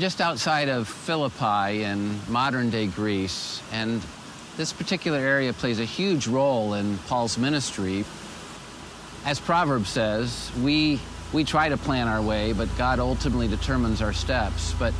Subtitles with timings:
[0.00, 4.00] Just outside of Philippi in modern day Greece, and
[4.56, 8.06] this particular area plays a huge role in Paul's ministry.
[9.26, 10.98] As Proverbs says, we,
[11.34, 14.94] we try to plan our way, but God ultimately determines our steps, but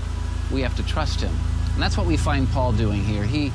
[0.52, 1.34] we have to trust Him.
[1.72, 3.24] And that's what we find Paul doing here.
[3.24, 3.50] He,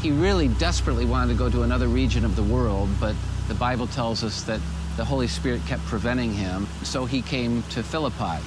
[0.00, 3.16] he really desperately wanted to go to another region of the world, but
[3.48, 4.60] the Bible tells us that
[4.96, 8.38] the Holy Spirit kept preventing him, so he came to Philippi.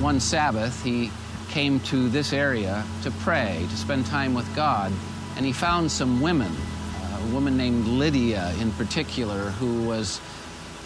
[0.00, 1.10] One Sabbath, he
[1.50, 4.92] came to this area to pray, to spend time with God,
[5.36, 10.20] and he found some women, uh, a woman named Lydia in particular, who was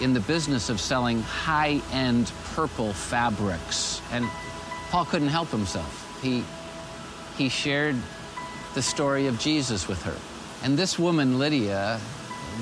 [0.01, 4.01] in the business of selling high end purple fabrics.
[4.11, 4.27] And
[4.91, 6.21] Paul couldn't help himself.
[6.23, 6.45] He,
[7.37, 7.97] he shared
[8.75, 10.17] the story of Jesus with her.
[10.65, 12.01] And this woman, Lydia,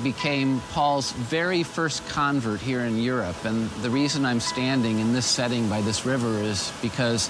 [0.01, 3.45] became Paul's very first convert here in Europe.
[3.45, 7.29] And the reason I'm standing in this setting by this river is because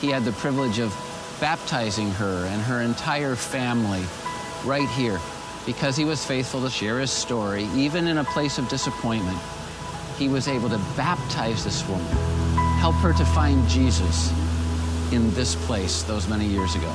[0.00, 0.94] he had the privilege of
[1.40, 4.02] baptizing her and her entire family
[4.64, 5.20] right here
[5.66, 9.38] because he was faithful to share his story, even in a place of disappointment.
[10.18, 12.06] He was able to baptize this woman,
[12.78, 14.30] help her to find Jesus
[15.12, 16.94] in this place those many years ago.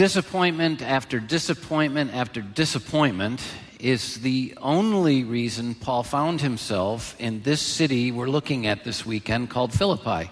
[0.00, 3.42] Disappointment after disappointment after disappointment
[3.78, 9.50] is the only reason Paul found himself in this city we're looking at this weekend
[9.50, 10.30] called Philippi.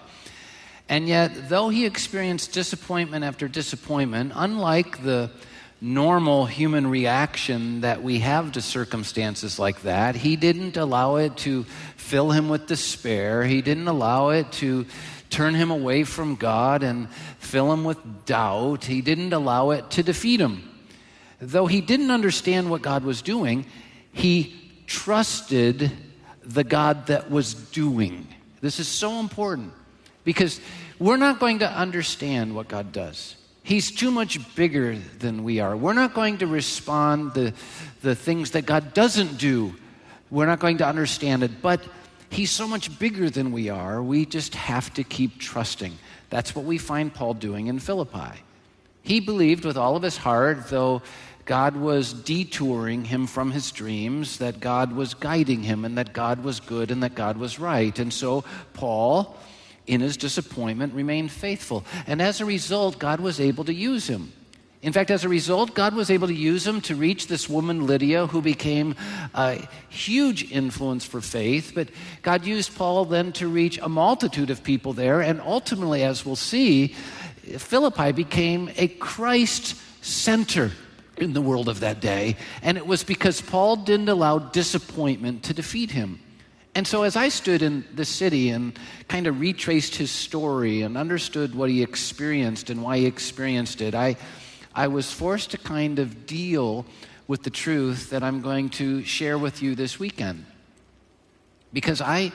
[0.89, 5.29] And yet, though he experienced disappointment after disappointment, unlike the
[5.81, 11.63] normal human reaction that we have to circumstances like that, he didn't allow it to
[11.95, 13.43] fill him with despair.
[13.43, 14.85] He didn't allow it to
[15.29, 18.85] turn him away from God and fill him with doubt.
[18.85, 20.67] He didn't allow it to defeat him.
[21.39, 23.65] Though he didn't understand what God was doing,
[24.11, 24.55] he
[24.87, 25.91] trusted
[26.43, 28.27] the God that was doing.
[28.59, 29.71] This is so important
[30.25, 30.59] because
[30.97, 33.35] we're not going to understand what God does.
[33.69, 35.77] He's too much bigger than we are.
[35.77, 37.53] We're not going to respond the,
[38.01, 39.75] the things that God doesn't do.
[40.31, 41.61] We're not going to understand it.
[41.61, 41.83] But
[42.31, 44.01] He's so much bigger than we are.
[44.01, 45.99] We just have to keep trusting.
[46.31, 48.41] That's what we find Paul doing in Philippi.
[49.03, 51.03] He believed with all of his heart, though
[51.45, 56.43] God was detouring him from his dreams, that God was guiding him and that God
[56.43, 57.99] was good and that God was right.
[57.99, 58.43] And so
[58.73, 59.37] Paul,
[59.89, 61.83] in his disappointment, remained faithful.
[62.05, 64.31] And as a result, God was able to use him.
[64.81, 67.85] In fact, as a result, God was able to use him to reach this woman,
[67.85, 68.95] Lydia, who became
[69.33, 71.73] a huge influence for faith.
[71.75, 71.89] But
[72.21, 75.19] God used Paul then to reach a multitude of people there.
[75.19, 76.95] And ultimately, as we'll see,
[77.57, 80.71] Philippi became a Christ center
[81.17, 82.37] in the world of that day.
[82.61, 86.21] And it was because Paul didn't allow disappointment to defeat him.
[86.75, 88.77] And so, as I stood in the city and
[89.07, 93.95] kind of retraced his story and understood what he experienced and why he experienced it,
[93.95, 94.17] I
[94.73, 96.85] I was forced to kind of deal
[97.27, 100.45] with the truth that I'm going to share with you this weekend.
[101.73, 102.31] Because I,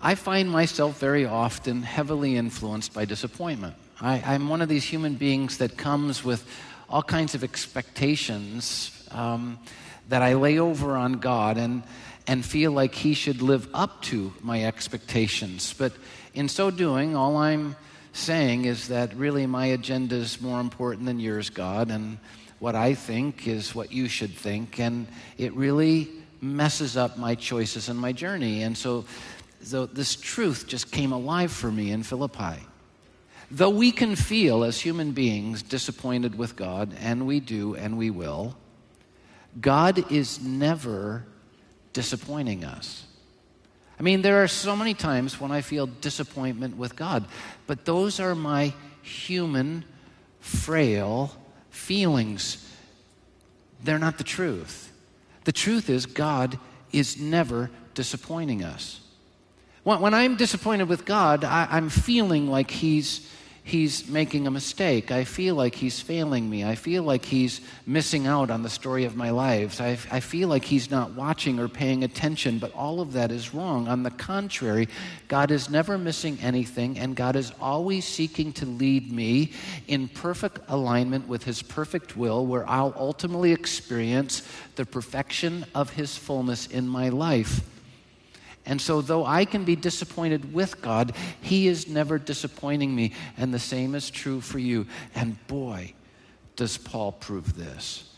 [0.00, 3.74] I find myself very often heavily influenced by disappointment.
[4.00, 6.46] I, am one of these human beings that comes with
[6.88, 9.58] all kinds of expectations um,
[10.08, 11.82] that I lay over on God and,
[12.26, 15.74] and feel like He should live up to my expectations.
[15.76, 15.92] But
[16.34, 17.76] in so doing, all I'm
[18.12, 22.18] saying is that really my agenda is more important than yours, God, and
[22.58, 24.78] what I think is what you should think.
[24.78, 25.06] And
[25.38, 26.08] it really
[26.40, 28.62] messes up my choices and my journey.
[28.62, 29.04] And so,
[29.62, 32.60] so this truth just came alive for me in Philippi.
[33.50, 38.10] Though we can feel as human beings disappointed with God, and we do and we
[38.10, 38.56] will,
[39.60, 41.26] God is never
[41.92, 43.04] disappointing us.
[43.98, 47.26] I mean, there are so many times when I feel disappointment with God,
[47.66, 49.84] but those are my human,
[50.40, 51.30] frail
[51.70, 52.68] feelings.
[53.82, 54.92] They're not the truth.
[55.44, 56.58] The truth is, God
[56.92, 59.00] is never disappointing us.
[59.84, 63.28] When, I'm disappointed with God, I, I'm feeling like He's
[63.64, 65.12] he's making a mistake.
[65.12, 66.64] I feel like he's failing me.
[66.64, 69.80] I feel like he's missing out on the story of my lives.
[69.80, 73.54] I, I feel like he's not watching or paying attention, but all of that is
[73.54, 73.86] wrong.
[73.88, 74.88] On the contrary,
[75.28, 79.52] God is never missing anything, and God is always seeking to lead me
[79.86, 84.42] in perfect alignment with his perfect will, where I'll ultimately experience
[84.74, 87.60] the perfection of his fullness in my life.
[88.64, 93.12] And so, though I can be disappointed with God, He is never disappointing me.
[93.36, 94.86] And the same is true for you.
[95.14, 95.94] And boy,
[96.56, 98.08] does Paul prove this.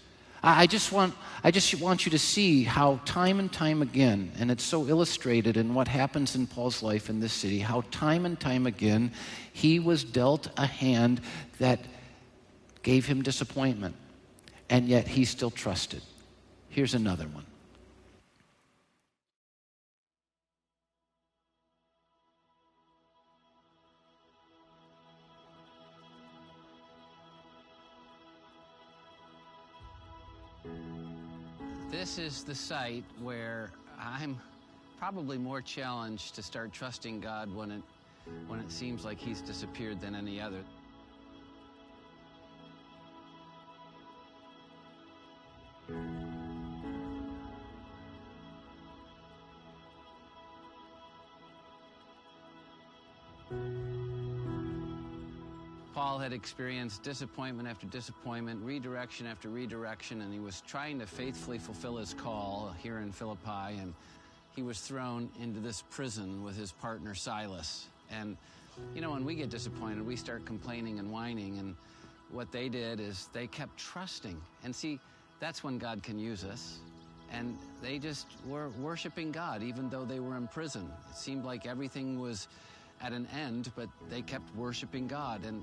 [0.47, 4.51] I just want, I just want you to see how time and time again, and
[4.51, 8.39] it's so illustrated in what happens in Paul's life in this city, how time and
[8.39, 9.13] time again
[9.55, 11.23] he was dealt a hand
[11.61, 11.81] that
[12.83, 13.97] gave him disappointment,
[14.69, 16.03] and yet he still trusted.
[16.69, 17.47] Here's another one.
[31.95, 34.41] This is the site where I'm
[34.99, 37.83] probably more challenged to start trusting God when it,
[38.49, 40.65] when it seems like He's disappeared than any other.
[56.21, 61.99] Had experienced disappointment after disappointment, redirection after redirection, and he was trying to faithfully fulfill
[61.99, 63.77] his call here in Philippi.
[63.79, 63.93] And
[64.57, 67.89] he was thrown into this prison with his partner Silas.
[68.11, 68.39] And,
[68.95, 71.59] you know, when we get disappointed, we start complaining and whining.
[71.59, 71.75] And
[72.31, 74.41] what they did is they kept trusting.
[74.63, 74.99] And see,
[75.41, 76.79] that's when God can use us.
[77.33, 80.91] And they just were worshiping God, even though they were in prison.
[81.11, 82.49] It seemed like everything was
[83.03, 85.45] at an end, but they kept worshiping God.
[85.45, 85.63] And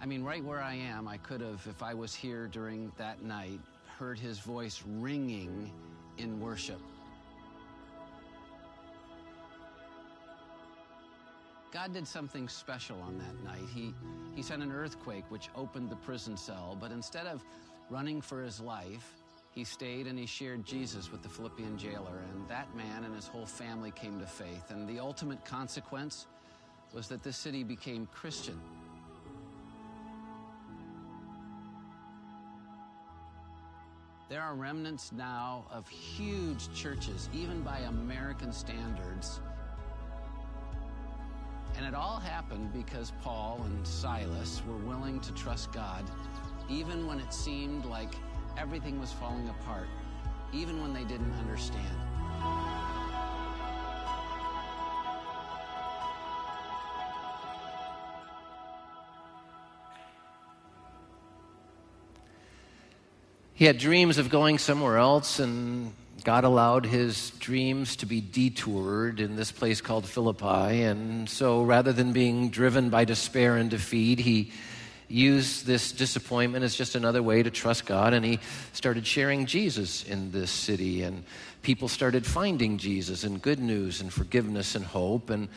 [0.00, 3.22] I mean, right where I am, I could have, if I was here during that
[3.22, 3.60] night,
[3.98, 5.72] heard his voice ringing
[6.18, 6.80] in worship.
[11.72, 13.68] God did something special on that night.
[13.74, 13.94] He,
[14.34, 17.42] he sent an earthquake which opened the prison cell, but instead of
[17.90, 19.14] running for his life,
[19.50, 23.26] he stayed and he shared Jesus with the Philippian jailer, and that man and his
[23.26, 24.70] whole family came to faith.
[24.70, 26.26] And the ultimate consequence
[26.92, 28.60] was that this city became Christian.
[34.28, 39.40] There are remnants now of huge churches, even by American standards.
[41.76, 46.04] And it all happened because Paul and Silas were willing to trust God,
[46.68, 48.14] even when it seemed like
[48.58, 49.86] everything was falling apart,
[50.52, 51.96] even when they didn't understand.
[63.56, 65.94] He had dreams of going somewhere else, and
[66.24, 70.82] God allowed his dreams to be detoured in this place called Philippi.
[70.82, 74.52] And so rather than being driven by despair and defeat, he
[75.08, 78.12] used this disappointment as just another way to trust God.
[78.12, 78.40] And he
[78.74, 81.02] started sharing Jesus in this city.
[81.02, 81.24] And
[81.62, 85.30] people started finding Jesus and good news and forgiveness and hope.
[85.30, 85.48] And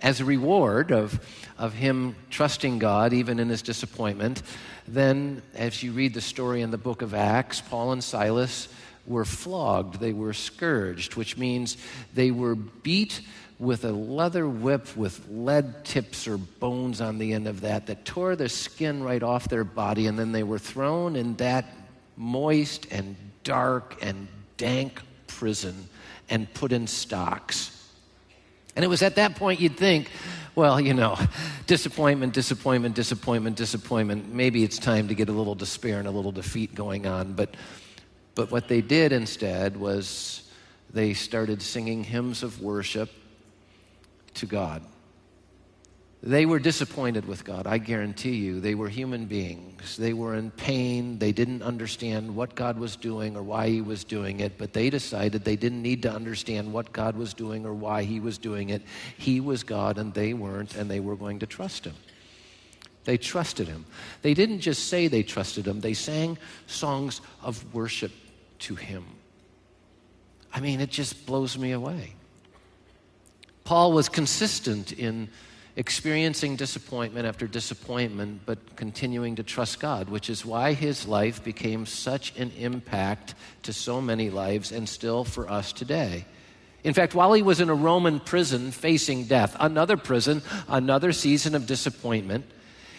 [0.00, 1.20] as a reward of,
[1.58, 4.42] of him trusting God, even in his disappointment,
[4.86, 8.68] then as you read the story in the book of Acts, Paul and Silas
[9.06, 11.76] were flogged, they were scourged, which means
[12.14, 13.20] they were beat
[13.58, 18.04] with a leather whip with lead tips or bones on the end of that that
[18.04, 21.64] tore the skin right off their body, and then they were thrown in that
[22.16, 25.88] moist and dark and dank prison
[26.30, 27.77] and put in stocks.
[28.78, 30.08] And it was at that point you'd think,
[30.54, 31.18] well, you know,
[31.66, 34.32] disappointment, disappointment, disappointment, disappointment.
[34.32, 37.32] Maybe it's time to get a little despair and a little defeat going on.
[37.32, 37.56] But,
[38.36, 40.48] but what they did instead was
[40.90, 43.10] they started singing hymns of worship
[44.34, 44.82] to God.
[46.20, 48.58] They were disappointed with God, I guarantee you.
[48.58, 49.96] They were human beings.
[49.96, 51.18] They were in pain.
[51.20, 54.90] They didn't understand what God was doing or why He was doing it, but they
[54.90, 58.70] decided they didn't need to understand what God was doing or why He was doing
[58.70, 58.82] it.
[59.16, 61.94] He was God and they weren't, and they were going to trust Him.
[63.04, 63.86] They trusted Him.
[64.22, 68.10] They didn't just say they trusted Him, they sang songs of worship
[68.60, 69.04] to Him.
[70.52, 72.14] I mean, it just blows me away.
[73.62, 75.28] Paul was consistent in
[75.78, 81.86] experiencing disappointment after disappointment, but continuing to trust God, which is why his life became
[81.86, 86.24] such an impact to so many lives and still for us today.
[86.82, 91.54] In fact, while he was in a Roman prison facing death, another prison, another season
[91.54, 92.44] of disappointment,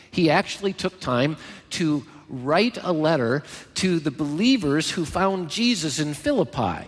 [0.09, 1.35] He actually took time
[1.71, 3.43] to write a letter
[3.75, 6.87] to the believers who found Jesus in Philippi.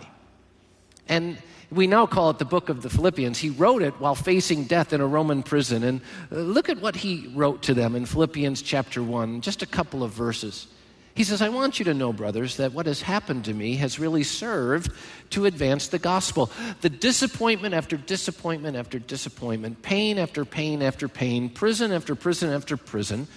[1.06, 1.36] And
[1.72, 3.38] we now call it the book of the Philippians.
[3.38, 5.82] He wrote it while facing death in a Roman prison.
[5.82, 6.00] And
[6.30, 10.02] uh, look at what he wrote to them in Philippians chapter 1, just a couple
[10.02, 10.66] of verses.
[11.14, 13.98] He says, I want you to know, brothers, that what has happened to me has
[13.98, 14.92] really served
[15.30, 16.50] to advance the gospel.
[16.80, 22.76] The disappointment after disappointment after disappointment, pain after pain after pain, prison after prison after
[22.76, 23.28] prison,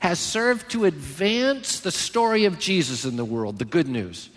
[0.00, 4.30] has served to advance the story of Jesus in the world, the good news.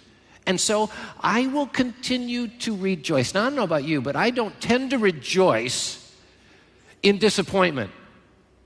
[0.48, 3.34] And so I will continue to rejoice.
[3.34, 5.98] Now, I don't know about you, but I don't tend to rejoice
[7.04, 7.92] in disappointment.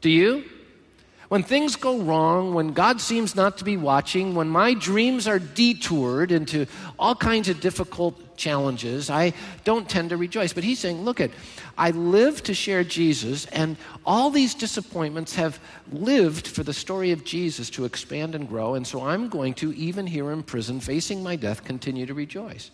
[0.02, 0.46] Do you?
[1.28, 5.40] When things go wrong, when God seems not to be watching, when my dreams are
[5.40, 6.68] detoured into
[7.00, 10.54] all kinds of difficult challenges, I don't tend to rejoice.
[10.54, 11.32] But he's saying, look at,
[11.78, 15.60] I live to share Jesus, and all these disappointments have
[15.92, 19.74] lived for the story of Jesus to expand and grow, and so I'm going to,
[19.74, 22.72] even here in prison, facing my death, continue to rejoice.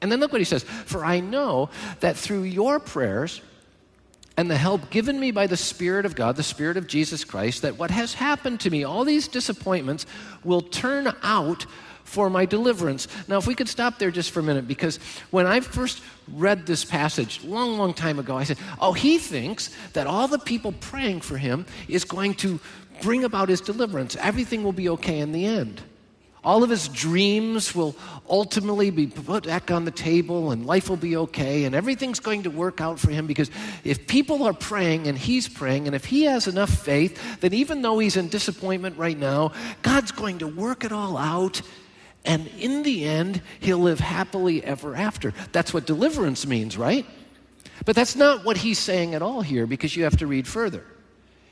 [0.00, 1.70] And then look what he says For I know
[2.00, 3.40] that through your prayers,
[4.36, 7.62] and the help given me by the Spirit of God, the Spirit of Jesus Christ,
[7.62, 10.06] that what has happened to me, all these disappointments,
[10.42, 11.66] will turn out
[12.04, 13.08] for my deliverance.
[13.26, 14.98] Now, if we could stop there just for a minute, because
[15.30, 19.70] when I first read this passage, long, long time ago, I said, Oh, he thinks
[19.94, 22.60] that all the people praying for him is going to
[23.02, 24.16] bring about his deliverance.
[24.16, 25.82] Everything will be okay in the end.
[26.44, 27.96] All of his dreams will
[28.28, 32.42] ultimately be put back on the table and life will be okay and everything's going
[32.42, 33.50] to work out for him because
[33.82, 37.80] if people are praying and he's praying and if he has enough faith, then even
[37.80, 41.62] though he's in disappointment right now, God's going to work it all out
[42.24, 45.34] and in the end, he'll live happily ever after.
[45.52, 47.06] That's what deliverance means, right?
[47.84, 50.84] But that's not what he's saying at all here because you have to read further.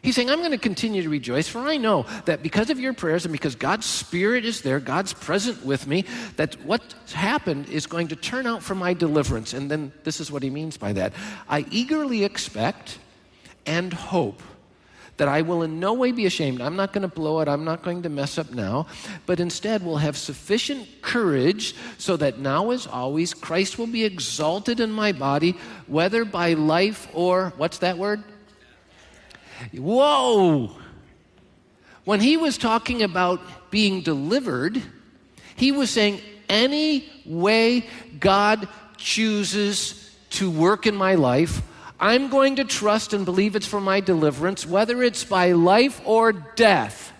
[0.02, 2.92] He's saying, I'm going to continue to rejoice, for I know that because of your
[2.92, 6.04] prayers and because God's Spirit is there, God's present with me,
[6.36, 9.52] that what's happened is going to turn out for my deliverance.
[9.52, 11.12] And then this is what he means by that
[11.48, 12.98] I eagerly expect
[13.64, 14.42] and hope
[15.22, 16.60] that I will in no way be ashamed.
[16.60, 18.88] I'm not going to blow it, I'm not going to mess up now,
[19.24, 24.80] but instead will have sufficient courage so that now, as always, Christ will be exalted
[24.80, 25.52] in my body,
[25.86, 28.24] whether by life or, what's that word?
[29.72, 30.72] Whoa!
[32.02, 34.82] When he was talking about being delivered,
[35.54, 37.86] he was saying, any way
[38.18, 41.62] God chooses to work in my life,
[42.02, 46.32] I'm going to trust and believe it's for my deliverance, whether it's by life or
[46.32, 47.12] death.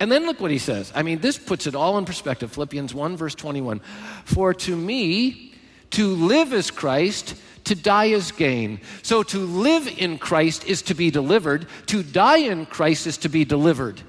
[0.00, 0.90] And then look what he says.
[0.94, 2.50] I mean, this puts it all in perspective.
[2.50, 3.80] Philippians 1, verse 21.
[4.24, 5.54] For to me,
[5.90, 8.80] to live is Christ to die is gain.
[9.02, 13.28] So to live in Christ is to be delivered, to die in Christ is to
[13.28, 14.00] be delivered.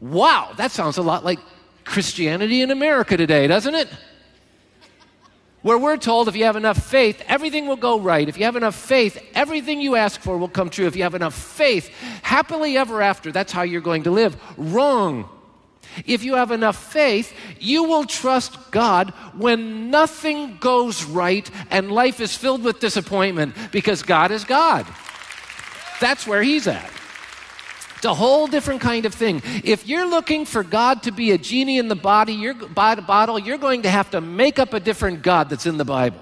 [0.00, 1.38] Wow, that sounds a lot like
[1.84, 3.88] Christianity in America today, doesn't it?
[5.64, 8.28] Where we're told if you have enough faith, everything will go right.
[8.28, 10.86] If you have enough faith, everything you ask for will come true.
[10.86, 11.88] If you have enough faith,
[12.20, 14.36] happily ever after, that's how you're going to live.
[14.58, 15.26] Wrong.
[16.04, 22.20] If you have enough faith, you will trust God when nothing goes right and life
[22.20, 24.84] is filled with disappointment because God is God.
[25.98, 26.93] That's where He's at.
[28.04, 29.40] It's a whole different kind of thing.
[29.64, 33.56] If you're looking for God to be a genie in the body, your bottle, you're
[33.56, 36.20] going to have to make up a different God that's in the Bible.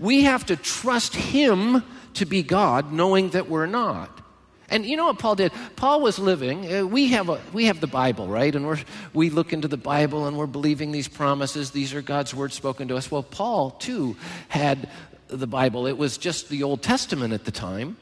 [0.00, 1.84] We have to trust Him
[2.14, 4.20] to be God, knowing that we're not.
[4.68, 5.52] And you know what Paul did?
[5.76, 6.74] Paul was living.
[6.74, 8.52] Uh, we have a, we have the Bible, right?
[8.52, 8.80] And we're,
[9.14, 11.70] we look into the Bible and we're believing these promises.
[11.70, 13.12] These are God's words spoken to us.
[13.12, 14.16] Well, Paul too
[14.48, 14.90] had
[15.28, 15.86] the Bible.
[15.86, 17.96] It was just the Old Testament at the time.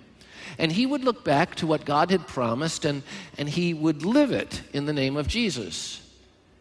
[0.58, 3.02] And he would look back to what God had promised and,
[3.38, 6.00] and he would live it in the name of Jesus.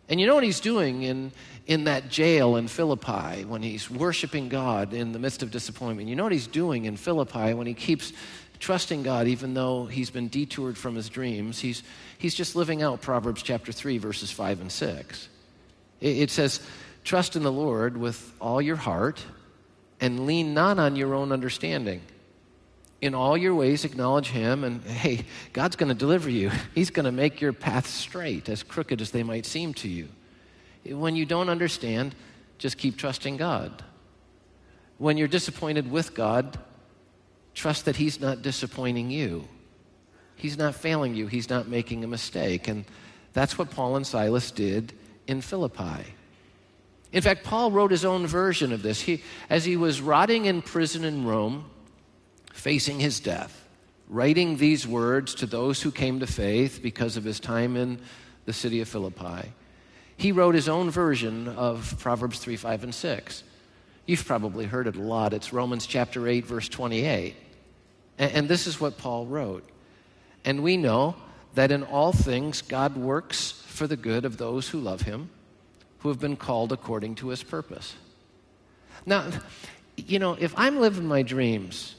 [0.10, 1.32] And you know what he's doing in,
[1.66, 6.10] in that jail in Philippi when he's worshiping God in the midst of disappointment?
[6.10, 8.14] You know what he's doing in Philippi when he keeps
[8.60, 11.60] trusting God even though he's been detoured from his dreams.
[11.60, 11.84] He's,
[12.18, 15.30] he's just living out Proverbs chapter 3, verses 5 and 6.
[16.00, 16.62] It, it says,
[17.04, 19.24] Trust in the Lord with all your heart
[20.00, 22.02] and lean not on your own understanding.
[23.04, 26.52] In all your ways, acknowledge Him, and hey, God's going to deliver you.
[26.74, 30.08] He's going to make your path straight, as crooked as they might seem to you.
[30.86, 32.16] When you don't understand,
[32.58, 33.84] just keep trusting God.
[34.98, 36.58] When you're disappointed with God,
[37.54, 39.48] Trust that He's not disappointing you.
[40.36, 41.28] He's not failing you.
[41.28, 42.68] He's not making a mistake.
[42.68, 42.86] And
[43.34, 44.94] that's what Paul and Silas did
[45.28, 46.04] in Philippi.
[47.12, 49.02] In fact, Paul wrote his own version of this.
[49.02, 51.66] He, as he was rotting in prison in Rome,
[52.54, 53.68] facing his death,
[54.08, 58.00] writing these words to those who came to faith because of his time in
[58.46, 59.52] the city of Philippi.
[60.16, 63.44] He wrote his own version of Proverbs 3, 5, and 6.
[64.06, 65.34] You've probably heard it a lot.
[65.34, 67.36] It's Romans chapter 8, verse 28.
[68.20, 69.68] And, this is what Paul wrote.
[70.46, 71.16] And we know
[71.56, 75.30] that in all things God works for the good of those who love him,
[76.00, 77.96] who have been called according to his purpose.
[79.06, 79.26] Now,
[79.98, 81.96] you know, if I'm living my dreams,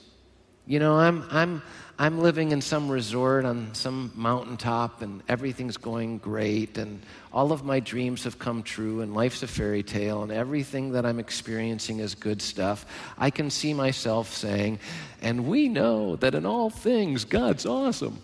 [0.66, 1.62] you know, I'm, I'm,
[1.98, 7.02] I'm living in some resort on some mountaintop and everything's going great and
[7.32, 11.04] all of my dreams have come true and life's a fairy tale and everything that
[11.04, 12.86] I'm experiencing is good stuff,
[13.18, 14.78] I can see myself saying,
[15.20, 18.20] and we know that in all things God's awesome.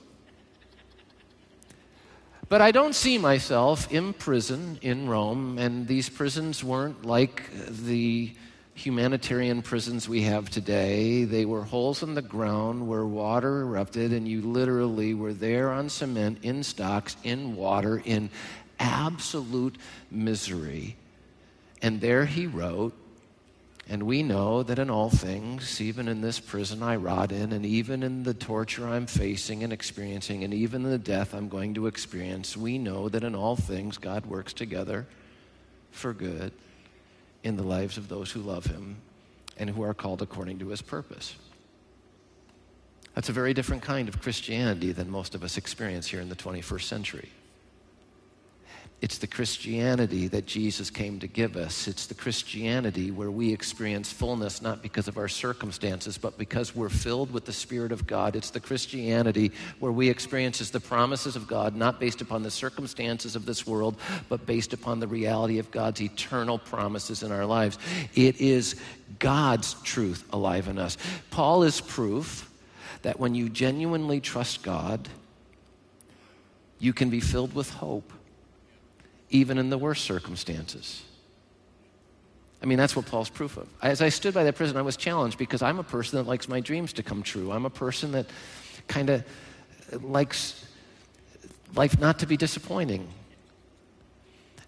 [2.48, 8.32] But I don't see myself in prison in Rome, and these prisons weren't like the
[8.80, 11.24] humanitarian prisons we have today.
[11.24, 15.90] They were holes in the ground where water erupted, and you literally were there on
[15.90, 18.30] cement, in stocks, in water, in
[18.78, 19.76] absolute
[20.10, 20.96] misery.
[21.82, 22.94] And there he wrote,
[23.86, 27.66] and we know that in all things, even in this prison I rot in, and
[27.66, 31.86] even in the torture I'm facing and experiencing, and even the death I'm going to
[31.86, 35.06] experience, we know that in all things God works together
[35.90, 36.52] for good
[37.42, 38.96] in the lives of those who love him
[39.56, 41.36] and who are called according to his purpose.
[43.14, 46.36] That's a very different kind of Christianity than most of us experience here in the
[46.36, 47.28] 21st century.
[49.02, 51.88] It's the Christianity that Jesus came to give us.
[51.88, 56.90] It's the Christianity where we experience fullness not because of our circumstances, but because we're
[56.90, 58.36] filled with the Spirit of God.
[58.36, 63.36] It's the Christianity where we experience the promises of God not based upon the circumstances
[63.36, 63.96] of this world,
[64.28, 67.78] but based upon the reality of God's eternal promises in our lives.
[68.14, 68.78] It is
[69.18, 70.98] God's truth alive in us.
[71.30, 72.50] Paul is proof
[73.00, 75.08] that when you genuinely trust God,
[76.78, 78.12] you can be filled with hope
[79.30, 81.02] even in the worst circumstances.
[82.62, 83.68] I mean, that's what Paul's proof of.
[83.80, 86.48] As I stood by that prison, I was challenged because I'm a person that likes
[86.48, 87.50] my dreams to come true.
[87.52, 88.26] I'm a person that
[88.86, 89.24] kind of
[90.02, 90.66] likes
[91.74, 93.08] life not to be disappointing.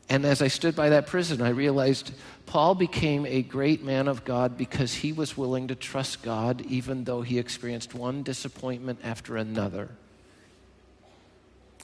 [0.09, 2.13] And as I stood by that prison, I realized
[2.47, 7.05] Paul became a great man of God because he was willing to trust God even
[7.05, 9.91] though he experienced one disappointment after another.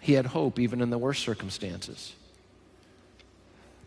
[0.01, 2.13] He had hope even in the worst circumstances.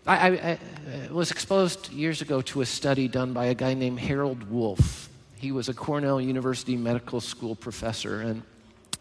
[0.06, 3.76] I, I, I, uh, was exposed years ago to a study done by a guy
[3.76, 5.10] named Harold Wolff.
[5.36, 8.42] He was a Cornell University Medical School professor, and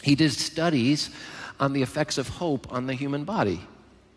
[0.03, 1.11] he did studies
[1.59, 3.61] on the effects of hope on the human body.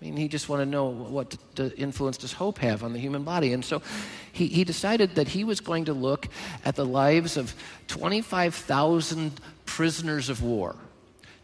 [0.01, 1.37] I mean, he just wanted to know what
[1.77, 3.53] influence does hope have on the human body.
[3.53, 3.81] And so
[4.33, 6.27] he, he decided that he was going to look
[6.65, 7.55] at the lives of
[7.87, 10.75] 25,000 prisoners of war.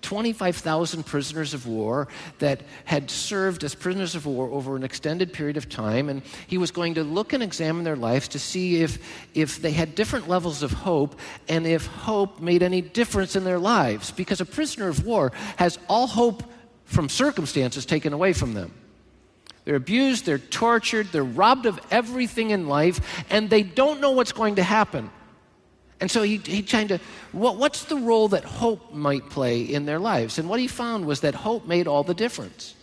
[0.01, 2.07] 25,000 prisoners of war
[2.39, 6.09] that had served as prisoners of war over an extended period of time.
[6.09, 8.99] And he was going to look and examine their lives to see if,
[9.33, 13.59] if they had different levels of hope and if hope made any difference in their
[13.59, 14.11] lives.
[14.11, 16.43] Because a prisoner of war has all hope
[16.85, 18.73] from circumstances taken away from them.
[19.65, 24.31] They're abused, they're tortured, they're robbed of everything in life, and they don't know what's
[24.31, 25.11] going to happen.
[26.01, 26.99] And so he, he tried to,
[27.31, 30.39] what, what's the role that hope might play in their lives?
[30.39, 32.75] And what he found was that hope made all the difference.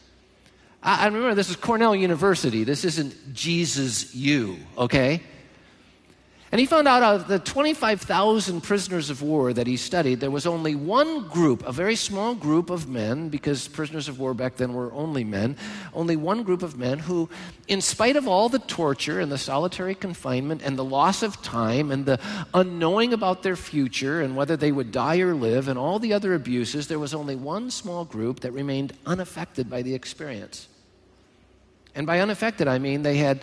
[0.82, 2.64] I, I remember this is Cornell University.
[2.64, 5.22] This isn't Jesus U, okay?
[6.52, 10.30] And he found out out of the 25,000 prisoners of war that he studied, there
[10.30, 14.56] was only one group, a very small group of men, because prisoners of war back
[14.56, 15.56] then were only men,
[15.92, 17.28] only one group of men who,
[17.66, 21.90] in spite of all the torture and the solitary confinement and the loss of time
[21.90, 22.20] and the
[22.54, 26.32] unknowing about their future and whether they would die or live and all the other
[26.32, 30.68] abuses, there was only one small group that remained unaffected by the experience.
[31.96, 33.40] And by unaffected, I mean they had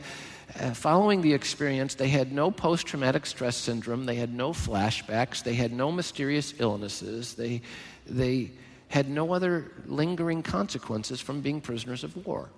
[0.59, 5.43] uh, following the experience, they had no post traumatic stress syndrome, they had no flashbacks,
[5.43, 7.61] they had no mysterious illnesses, they,
[8.05, 8.51] they
[8.89, 12.49] had no other lingering consequences from being prisoners of war.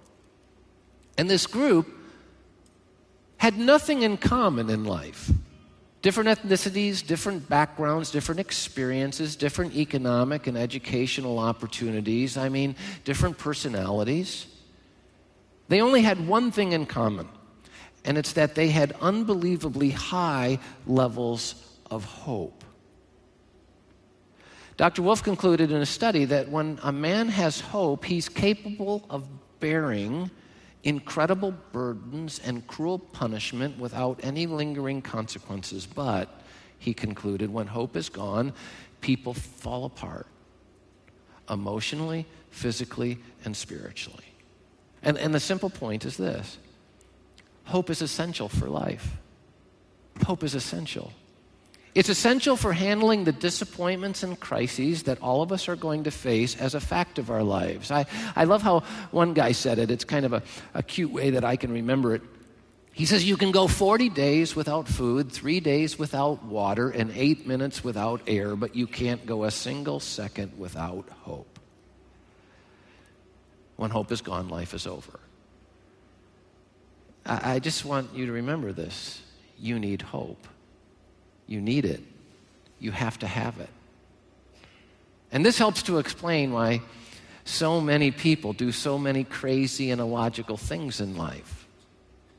[1.18, 1.88] And this group
[3.38, 5.32] had nothing in common in life
[6.02, 14.46] different ethnicities, different backgrounds, different experiences, different economic and educational opportunities, I mean, different personalities.
[15.68, 17.28] They only had one thing in common
[18.06, 21.56] and it's that they had unbelievably high levels
[21.90, 22.64] of hope.
[24.78, 25.02] Dr.
[25.02, 29.28] Wolff concluded in a study that when a man has hope, he's capable of
[29.60, 30.30] bearing
[30.84, 35.86] incredible burdens and cruel punishment without any lingering consequences.
[35.86, 36.42] But,
[36.78, 38.54] he concluded, when hope is gone,
[39.02, 40.28] people fall apart
[41.50, 44.26] emotionally, physically, and spiritually.
[45.02, 46.58] And, and the simple point is this
[47.66, 49.18] hope is essential for life.
[50.26, 51.12] Hope is essential.
[51.94, 56.12] It's essential for handling the disappointments and crises that all of us are going to
[56.12, 57.90] face as a fact of our lives.
[57.90, 59.90] I, I love how one guy said it.
[59.90, 62.22] It's kind of a, a cute way that I can remember it.
[62.92, 67.48] He says you can go 40 days without food, three days without water, and eight
[67.48, 71.60] minutes without air, but you can't go a single second without hope.
[73.78, 75.20] When hope is gone, life is over.
[77.26, 79.22] I, I just want you to remember this.
[79.58, 80.48] You need hope.
[81.48, 82.02] You need it.
[82.80, 83.70] You have to have it.
[85.32, 86.82] And this helps to explain why
[87.44, 91.68] so many people do so many crazy and illogical things in life.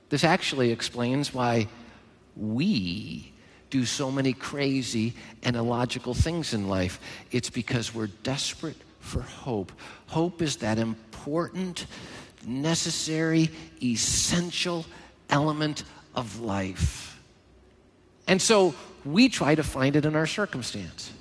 [0.09, 1.69] This actually explains why
[2.37, 3.33] we
[3.71, 7.01] do so many crazy and illogical things in life.
[7.31, 9.73] It's because we're desperate for hope.
[10.07, 11.87] Hope is that important,
[12.47, 13.51] necessary,
[13.83, 14.87] essential
[15.29, 15.83] element
[16.15, 17.21] of life.
[18.27, 21.13] And so we try to find it in our circumstance.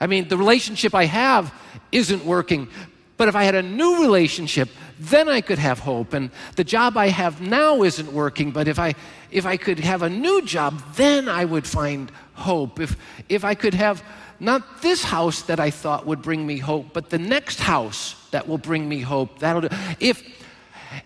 [0.00, 1.52] I mean, the relationship I have
[1.90, 2.68] isn't working,
[3.16, 4.68] but if I had a new relationship,
[5.00, 6.12] then I could have hope.
[6.14, 8.94] And the job I have now isn't working, but if I
[9.30, 12.80] if I could have a new job, then I would find hope.
[12.80, 12.96] If
[13.28, 14.02] if I could have
[14.40, 18.46] not this house that I thought would bring me hope, but the next house that
[18.48, 19.38] will bring me hope.
[19.40, 19.68] That'll do.
[20.00, 20.22] If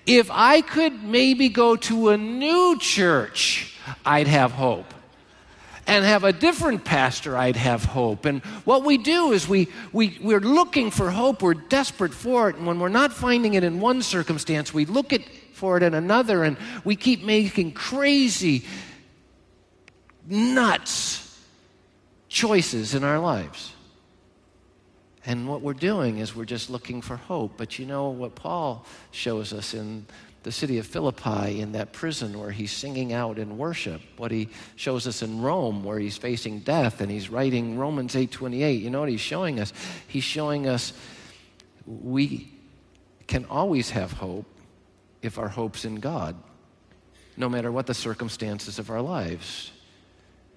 [0.07, 4.93] if I could maybe go to a new church, I'd have hope
[5.87, 8.25] and have a different pastor, I'd have hope.
[8.25, 12.57] And what we do is we, we, we're looking for hope, we're desperate for it,
[12.57, 15.95] and when we're not finding it in one circumstance, we look at, for it in
[15.95, 18.65] another, and we keep making crazy,
[20.29, 21.22] nuts
[22.33, 23.75] choices in our lives.
[25.25, 27.53] And what we're doing is we're just looking for hope.
[27.57, 30.07] But you know what Paul shows us in
[30.43, 34.49] the city of Philippi in that prison where he's singing out in worship, what he
[34.75, 38.81] shows us in Rome where he's facing death and he's writing Romans 8:28.
[38.81, 39.73] You know what he's showing us?
[40.09, 40.93] He's showing us
[41.87, 42.51] we
[43.29, 44.47] can always have hope
[45.21, 46.35] if our hope's in God,
[47.37, 49.71] no matter what the circumstances of our lives.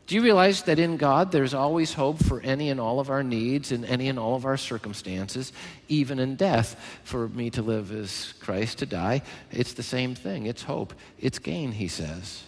[0.08, 3.24] Do you realize that in God there's always hope for any and all of our
[3.24, 5.52] needs and any and all of our circumstances,
[5.88, 6.80] even in death?
[7.04, 10.46] For me to live is Christ, to die, it's the same thing.
[10.46, 12.44] It's hope, it's gain, he says.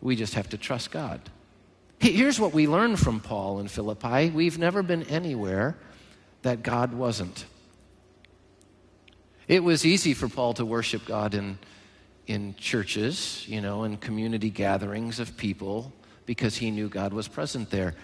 [0.00, 1.20] We just have to trust God.
[1.98, 5.76] Here's what we learn from Paul in Philippi we've never been anywhere
[6.40, 7.44] that God wasn't.
[9.46, 11.58] It was easy for Paul to worship God in,
[12.26, 15.92] in churches, you know, in community gatherings of people
[16.26, 17.94] because he knew God was present there.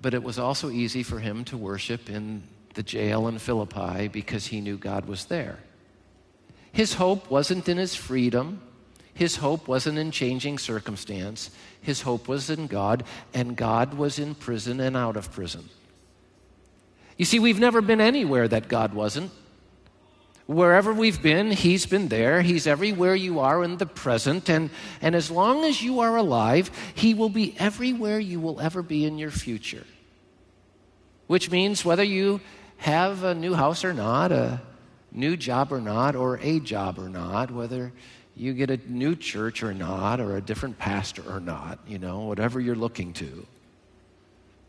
[0.00, 2.42] But it was also easy for him to worship in
[2.74, 5.58] the jail in Philippi because he knew God was there.
[6.72, 8.60] His hope wasn't in his freedom.
[9.14, 11.50] His hope wasn't in changing circumstance.
[11.80, 15.70] His hope was in God, and God was in prison and out of prison.
[17.16, 19.32] You see, we've never been anywhere that God wasn't.
[20.46, 22.40] Wherever we've been, He's been there.
[22.40, 24.48] He's everywhere you are in the present.
[24.48, 28.82] And, and as long as you are alive, He will be everywhere you will ever
[28.82, 29.84] be in your future.
[31.26, 32.40] Which means whether you
[32.78, 34.60] have a new house or not, a
[35.10, 37.92] new job or not, or a job or not, whether
[38.36, 42.20] you get a new church or not, or a different pastor or not, you know,
[42.20, 43.46] whatever you're looking to,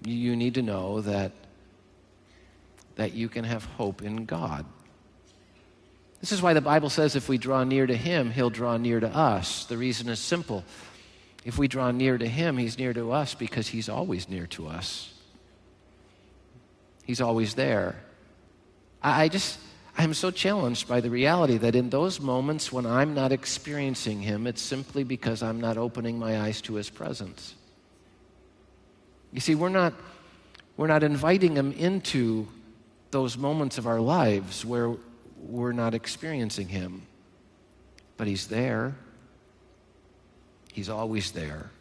[0.03, 1.33] you need to know that,
[2.95, 4.65] that you can have hope in God.
[6.19, 8.99] This is why the Bible says if we draw near to Him, He'll draw near
[8.99, 9.65] to us.
[9.65, 10.63] The reason is simple.
[11.45, 14.67] If we draw near to Him, He's near to us because He's always near to
[14.67, 15.13] us.
[17.05, 17.95] He's always there.
[19.01, 19.59] I just,
[19.97, 24.47] I'm so challenged by the reality that in those moments when I'm not experiencing Him,
[24.47, 27.53] it's simply because I'm not opening my eyes to His presence.
[29.31, 29.93] You see, we're not,
[30.77, 32.47] we're not inviting Him into
[33.11, 34.95] those moments of our lives where
[35.39, 37.03] we're not experiencing Him.
[38.17, 38.95] But He's there,
[40.73, 41.71] He's always there.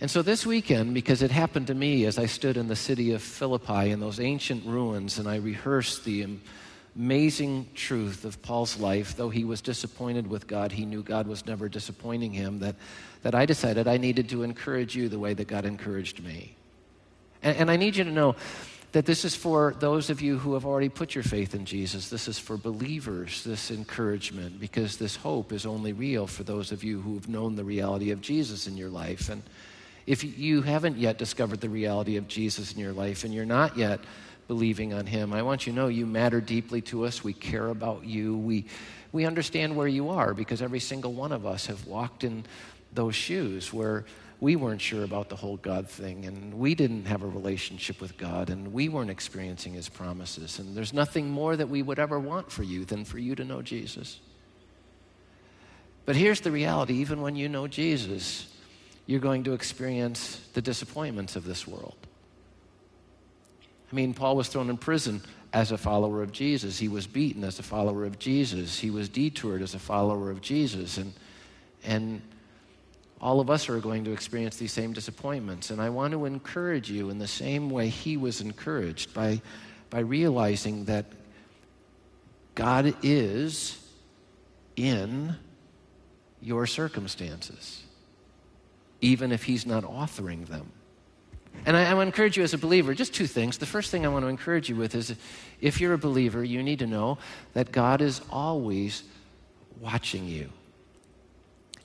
[0.00, 3.12] And so this weekend, because it happened to me as I stood in the city
[3.12, 6.38] of Philippi in those ancient ruins and I rehearsed the
[6.94, 11.46] amazing truth of Paul's life, though he was disappointed with God, he knew God was
[11.46, 12.76] never disappointing him, that,
[13.22, 16.54] that I decided I needed to encourage you the way that God encouraged me.
[17.42, 18.36] And, and I need you to know
[18.92, 22.08] that this is for those of you who have already put your faith in Jesus.
[22.08, 26.82] This is for believers, this encouragement, because this hope is only real for those of
[26.82, 29.28] you who have known the reality of Jesus in your life.
[29.28, 29.42] And
[30.06, 33.76] If you haven't yet discovered the reality of Jesus in your life and you're not
[33.76, 34.00] yet
[34.46, 37.22] believing on Him, I want you to know you matter deeply to us.
[37.22, 38.38] We care about you.
[38.38, 38.64] We,
[39.12, 42.46] we understand where you are because every single one of us have walked in
[42.94, 44.06] those shoes where
[44.40, 48.16] we weren't sure about the whole God thing, and we didn't have a relationship with
[48.16, 50.58] God, and we weren't experiencing His promises.
[50.58, 53.44] And there's nothing more that we would ever want for you than for you to
[53.44, 54.20] know Jesus.
[56.04, 58.46] But here's the reality even when you know Jesus,
[59.06, 61.96] you're going to experience the disappointments of this world.
[63.90, 65.22] I mean, Paul was thrown in prison
[65.52, 66.78] as a follower of Jesus.
[66.78, 68.78] He was beaten as a follower of Jesus.
[68.78, 70.98] He was detoured as a follower of Jesus.
[70.98, 71.12] And,
[71.84, 72.22] and
[73.20, 75.70] all of us are going to experience these same disappointments.
[75.70, 79.42] And I want to encourage you in the same way he was encouraged by,
[79.90, 81.06] by realizing that
[82.54, 83.78] God is
[84.76, 85.36] in
[86.40, 87.82] your circumstances,
[89.00, 90.72] even if he's not authoring them.
[91.66, 93.58] And I, I want to encourage you as a believer, just two things.
[93.58, 95.14] The first thing I want to encourage you with is
[95.60, 97.18] if you're a believer, you need to know
[97.54, 99.02] that God is always
[99.80, 100.50] watching you.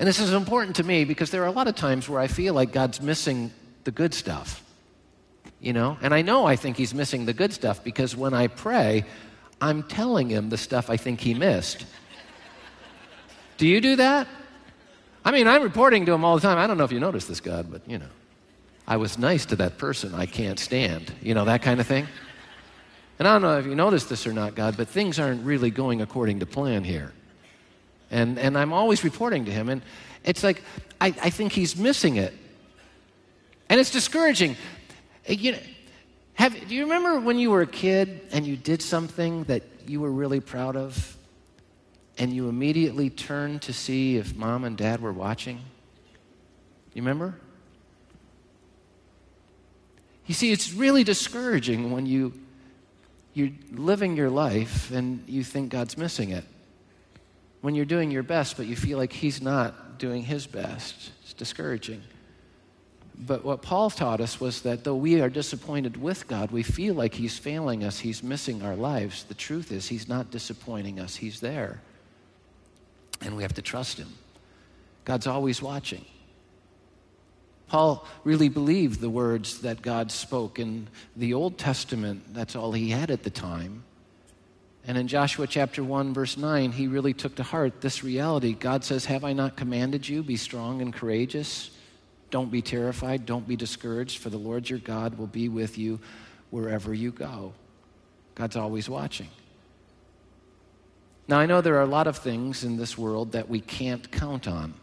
[0.04, 2.28] And this is important to me because there are a lot of times where I
[2.28, 3.52] feel like God's missing
[3.86, 4.62] the good stuff.
[5.62, 5.98] You know?
[6.02, 9.06] And I know I think He's missing the good stuff because when I pray,
[9.62, 11.86] I'm telling Him the stuff I think He missed.
[13.58, 14.28] do you do that?
[15.24, 16.58] I mean, I'm reporting to Him all the time.
[16.58, 18.12] I don't know if you noticed this, God, but you know.
[18.86, 21.14] I was nice to that person I can't stand.
[21.22, 22.08] You know, that kind of thing.
[23.20, 25.72] And I don't know if you noticed this or not, God, but things aren't really
[25.72, 27.14] going according to plan here.
[28.14, 29.70] And, and I'm always reporting to him.
[29.70, 29.82] And
[30.24, 30.62] it's like,
[31.02, 32.32] I, I think he's missing it.
[33.70, 34.56] And it's discouraging.
[35.28, 35.58] Uh, you know,
[36.36, 40.00] have, do you remember when you were a kid and you did something that you
[40.00, 41.18] were really proud of?
[42.20, 45.58] And you immediately turned to see if mom and dad were watching?
[46.94, 47.34] You remember?
[50.28, 52.34] You see, it's really discouraging when you,
[53.34, 56.46] you're living your life and you think God's missing it
[57.64, 61.12] when you're doing your best, but you feel like He's not doing His best.
[61.22, 62.02] It's discouraging.
[63.18, 66.94] But what Paul taught us was that though we are disappointed with God, we feel
[66.94, 69.24] like He's failing us, He's missing our lives.
[69.24, 71.80] The truth is, He's not disappointing us, He's there.
[73.22, 74.10] And we have to trust Him.
[75.06, 76.04] God's always watching.
[77.68, 82.34] Paul really believed the words that God spoke in the Old Testament.
[82.34, 83.86] That's all he had at the time.
[84.86, 88.54] And in Joshua chapter 1, verse 9, he really took to heart this reality.
[88.54, 90.24] God says, Have I not commanded you?
[90.24, 91.72] Be strong and courageous.
[92.32, 93.26] Don't be terrified.
[93.26, 96.00] Don't be discouraged, for the Lord your God will be with you
[96.50, 97.54] wherever you go.
[98.36, 99.30] God's always watching.
[101.28, 104.12] Now, I know there are a lot of things in this world that we can't
[104.12, 104.74] count on.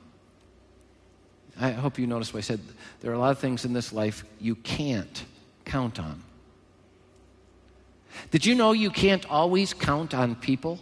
[1.61, 2.61] I hope you noticed what I said.
[3.01, 5.25] There are a lot of things in this life you can't
[5.67, 6.23] count on.
[8.31, 10.79] Did you know you can't always count on people?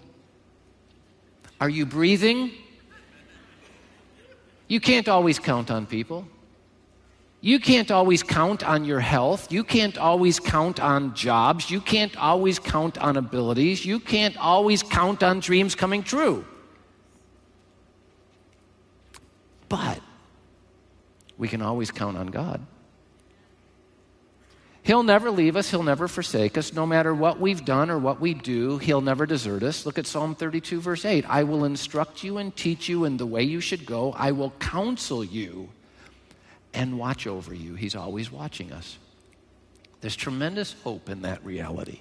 [1.61, 2.53] Are you breathing?
[4.69, 6.27] You can't always count on people.
[7.41, 9.53] You can't always count on your health.
[9.53, 11.71] You can't always count on jobs.
[11.71, 13.85] You can't always count on abilities.
[13.85, 16.45] You can't always count on dreams coming true.
[19.69, 20.01] But
[21.37, 22.67] we can always count on God.
[24.89, 26.73] He'll never leave us, He'll never forsake us.
[26.73, 29.85] No matter what we've done or what we do, He'll never desert us.
[29.85, 31.27] Look at Psalm 32, verse 8.
[31.29, 34.15] I will instruct you and teach you in the way you should go.
[34.17, 35.69] I will counsel you
[36.73, 37.75] and watch over you.
[37.75, 38.97] He's always watching us.
[40.01, 42.01] There's tremendous hope in that reality.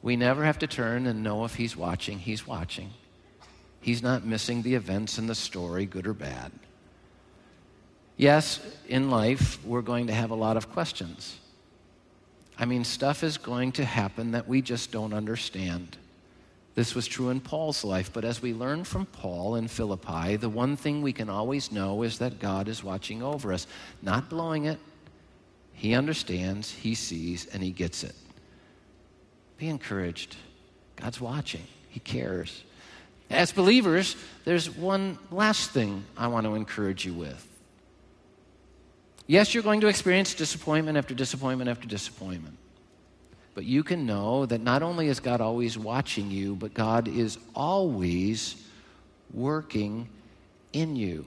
[0.00, 2.18] We never have to turn and know if He's watching.
[2.18, 2.94] He's watching.
[3.82, 6.50] He's not missing the events in the story, good or bad.
[8.20, 11.38] Yes, in life, we're going to have a lot of questions.
[12.58, 15.96] I mean, stuff is going to happen that we just don't understand.
[16.74, 20.50] This was true in Paul's life, but as we learn from Paul in Philippi, the
[20.50, 23.66] one thing we can always know is that God is watching over us,
[24.02, 24.78] not blowing it.
[25.72, 28.14] He understands, He sees, and He gets it.
[29.56, 30.36] Be encouraged.
[30.96, 32.64] God's watching, He cares.
[33.30, 37.46] As believers, there's one last thing I want to encourage you with.
[39.30, 42.56] Yes, you're going to experience disappointment after disappointment after disappointment.
[43.54, 47.38] But you can know that not only is God always watching you, but God is
[47.54, 48.56] always
[49.32, 50.08] working
[50.72, 51.26] in you.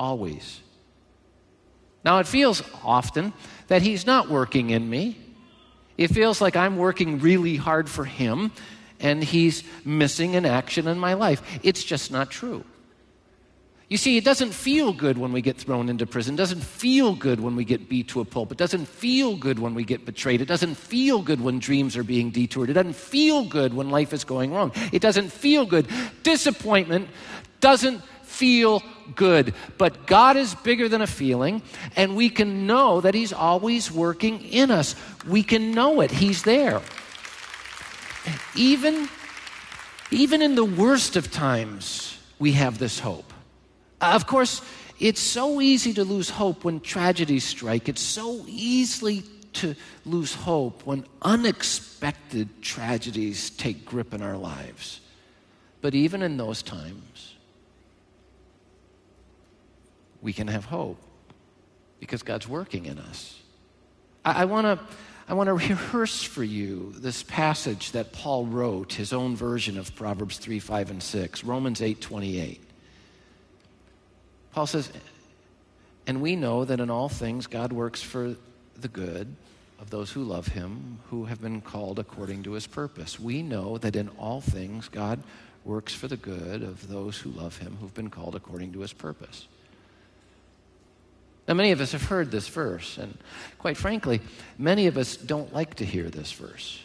[0.00, 0.58] Always.
[2.04, 3.32] Now, it feels often
[3.68, 5.18] that He's not working in me.
[5.96, 8.50] It feels like I'm working really hard for Him
[8.98, 11.60] and He's missing an action in my life.
[11.62, 12.64] It's just not true.
[13.88, 16.34] You see, it doesn't feel good when we get thrown into prison.
[16.34, 18.52] It doesn't feel good when we get beat to a pulp.
[18.52, 20.42] It doesn't feel good when we get betrayed.
[20.42, 22.68] It doesn't feel good when dreams are being detoured.
[22.68, 24.72] It doesn't feel good when life is going wrong.
[24.92, 25.88] It doesn't feel good.
[26.22, 27.08] Disappointment
[27.60, 28.82] doesn't feel
[29.16, 29.54] good.
[29.78, 31.62] But God is bigger than a feeling,
[31.96, 34.96] and we can know that He's always working in us.
[35.26, 36.82] We can know it, He's there.
[38.54, 39.08] Even,
[40.10, 43.32] even in the worst of times, we have this hope.
[44.00, 44.62] Uh, of course,
[45.00, 47.88] it's so easy to lose hope when tragedies strike.
[47.88, 49.22] It's so easily
[49.54, 55.00] to lose hope when unexpected tragedies take grip in our lives.
[55.80, 57.34] But even in those times,
[60.20, 60.98] we can have hope
[62.00, 63.40] because God's working in us.
[64.24, 64.84] I, I want to.
[65.30, 69.94] I want to rehearse for you this passage that Paul wrote, his own version of
[69.94, 72.67] Proverbs 3, 5, and 6, Romans 8, 28.
[74.58, 74.90] Paul says,
[76.08, 78.34] And we know that in all things God works for
[78.76, 79.36] the good
[79.78, 83.20] of those who love him, who have been called according to his purpose.
[83.20, 85.22] We know that in all things God
[85.64, 88.92] works for the good of those who love him, who've been called according to his
[88.92, 89.46] purpose.
[91.46, 93.16] Now, many of us have heard this verse, and
[93.60, 94.20] quite frankly,
[94.58, 96.82] many of us don't like to hear this verse.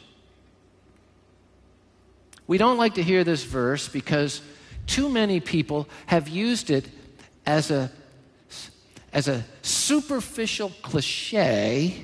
[2.46, 4.44] We don't like to hear this verse because
[4.86, 6.88] too many people have used it
[7.46, 7.92] as a,
[9.12, 12.04] as a superficial cliche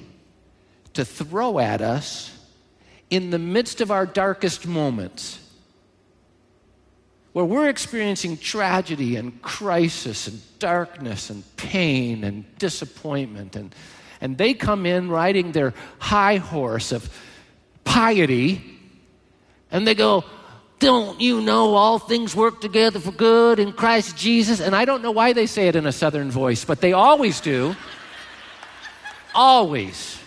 [0.93, 2.35] to throw at us
[3.09, 5.39] in the midst of our darkest moments
[7.33, 13.73] where we're experiencing tragedy and crisis and darkness and pain and disappointment and,
[14.19, 17.09] and they come in riding their high horse of
[17.83, 18.61] piety
[19.71, 20.23] and they go
[20.79, 24.61] don't you know all things work together for good in Christ Jesus?
[24.61, 27.41] And I don't know why they say it in a southern voice, but they always
[27.41, 27.75] do.
[29.35, 30.17] always.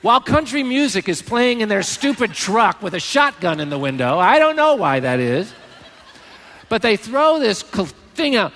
[0.00, 4.18] While country music is playing in their stupid truck with a shotgun in the window.
[4.18, 5.52] I don't know why that is.
[6.68, 8.52] But they throw this thing out.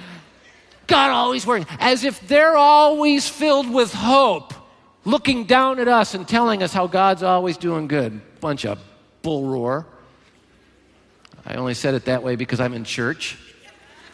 [0.86, 4.52] God always works, as if they're always filled with hope,
[5.04, 8.20] looking down at us and telling us how God's always doing good.
[8.40, 8.78] Bunch of
[9.22, 9.86] bull roar.
[11.44, 13.36] I only said it that way because I'm in church.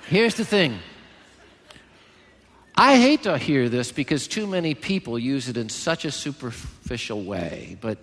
[0.08, 0.78] Here's the thing
[2.74, 7.24] I hate to hear this because too many people use it in such a superficial
[7.24, 7.98] way, but,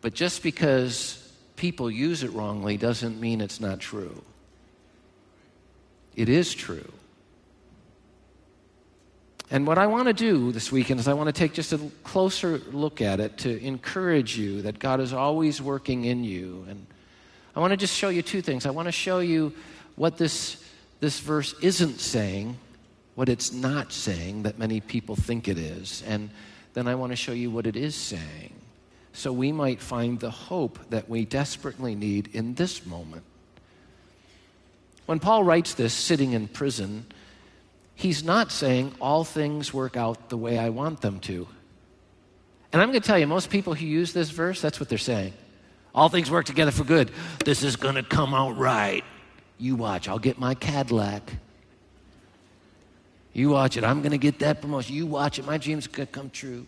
[0.00, 4.22] but just because people use it wrongly doesn't mean it's not true.
[6.16, 6.90] It is true.
[9.50, 11.78] And what I want to do this weekend is I want to take just a
[12.04, 16.86] closer look at it to encourage you that God is always working in you and
[17.60, 18.64] I want to just show you two things.
[18.64, 19.52] I want to show you
[19.96, 20.64] what this,
[21.00, 22.56] this verse isn't saying,
[23.16, 26.02] what it's not saying that many people think it is.
[26.06, 26.30] And
[26.72, 28.54] then I want to show you what it is saying
[29.12, 33.24] so we might find the hope that we desperately need in this moment.
[35.04, 37.04] When Paul writes this sitting in prison,
[37.94, 41.46] he's not saying all things work out the way I want them to.
[42.72, 44.96] And I'm going to tell you, most people who use this verse, that's what they're
[44.96, 45.34] saying.
[45.94, 47.10] All things work together for good.
[47.44, 49.04] This is going to come out right.
[49.58, 50.08] You watch.
[50.08, 51.34] I'll get my Cadillac.
[53.32, 53.84] You watch it.
[53.84, 54.94] I'm going to get that promotion.
[54.94, 55.46] You watch it.
[55.46, 56.66] My dream's to come true.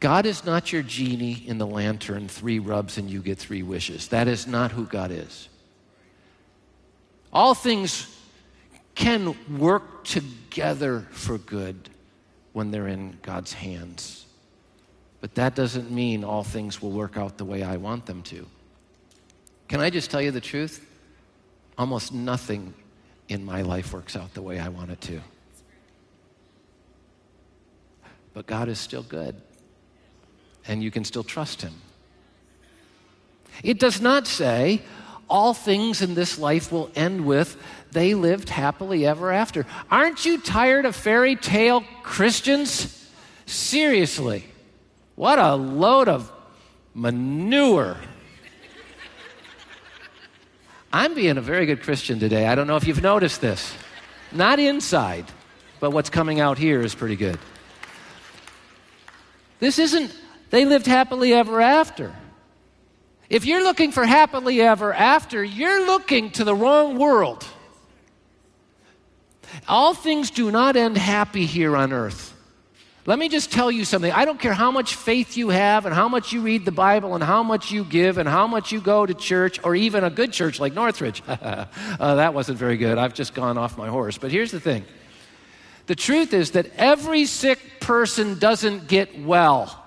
[0.00, 4.08] God is not your genie in the lantern, three rubs and you get three wishes.
[4.08, 5.48] That is not who God is.
[7.32, 8.16] All things
[8.94, 11.90] can work together for good
[12.52, 14.24] when they're in God's hands.
[15.20, 18.46] But that doesn't mean all things will work out the way I want them to.
[19.68, 20.86] Can I just tell you the truth?
[21.76, 22.74] Almost nothing
[23.28, 25.20] in my life works out the way I want it to.
[28.32, 29.40] But God is still good,
[30.66, 31.74] and you can still trust Him.
[33.62, 34.82] It does not say
[35.28, 37.56] all things in this life will end with
[37.92, 39.66] they lived happily ever after.
[39.90, 43.10] Aren't you tired of fairy tale Christians?
[43.46, 44.49] Seriously.
[45.20, 46.32] What a load of
[46.94, 47.98] manure.
[50.90, 52.46] I'm being a very good Christian today.
[52.46, 53.70] I don't know if you've noticed this.
[54.32, 55.26] Not inside,
[55.78, 57.38] but what's coming out here is pretty good.
[59.58, 60.10] This isn't,
[60.48, 62.16] they lived happily ever after.
[63.28, 67.44] If you're looking for happily ever after, you're looking to the wrong world.
[69.68, 72.29] All things do not end happy here on earth.
[73.10, 74.12] Let me just tell you something.
[74.12, 77.16] I don't care how much faith you have and how much you read the Bible
[77.16, 80.10] and how much you give and how much you go to church or even a
[80.10, 81.20] good church like Northridge.
[81.28, 81.66] uh,
[81.98, 82.98] that wasn't very good.
[82.98, 84.16] I've just gone off my horse.
[84.16, 84.84] But here's the thing
[85.86, 89.84] the truth is that every sick person doesn't get well.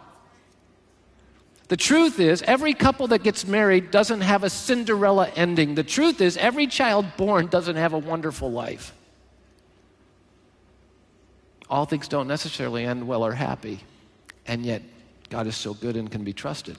[1.69, 5.76] The truth is, every couple that gets married doesn't have a Cinderella ending.
[5.76, 8.93] The truth is, every child born doesn't have a wonderful life
[11.74, 13.80] all things don't necessarily end well or happy,
[14.45, 14.84] and yet
[15.32, 16.78] God is so good and can be trusted.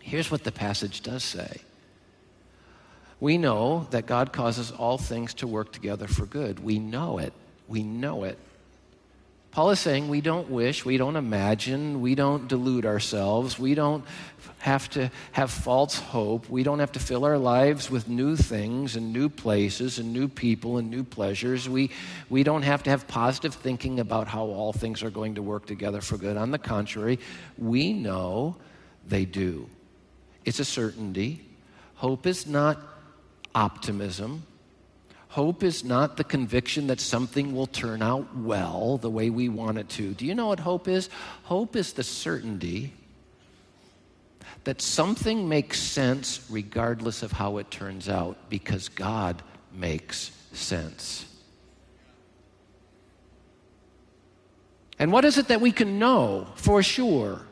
[0.00, 1.60] Here's what the passage does say
[3.20, 6.58] We know that God causes all things to work together for good.
[6.58, 7.32] We know it.
[7.68, 8.36] We know it.
[9.52, 14.04] Paul is saying we don't wish, we don't imagine, we don't delude ourselves, we don't
[14.58, 18.94] have to have false hope, we don't have to fill our lives with new things
[18.94, 21.68] and new places and new people and new pleasures.
[21.68, 21.90] We,
[22.28, 25.66] we don't have to have positive thinking about how all things are going to work
[25.66, 26.36] together for good.
[26.36, 27.18] On the contrary,
[27.58, 28.56] we know
[29.08, 29.68] they do.
[30.44, 31.44] It's a certainty.
[31.94, 32.78] Hope is not
[33.52, 34.44] optimism.
[35.30, 39.78] Hope is not the conviction that something will turn out well the way we want
[39.78, 40.12] it to.
[40.12, 41.08] Do you know what hope is?
[41.44, 42.92] Hope is the certainty
[44.64, 49.40] that something makes sense regardless of how it turns out because God
[49.72, 51.24] makes sense.
[54.98, 57.42] And what is it that we can know for sure?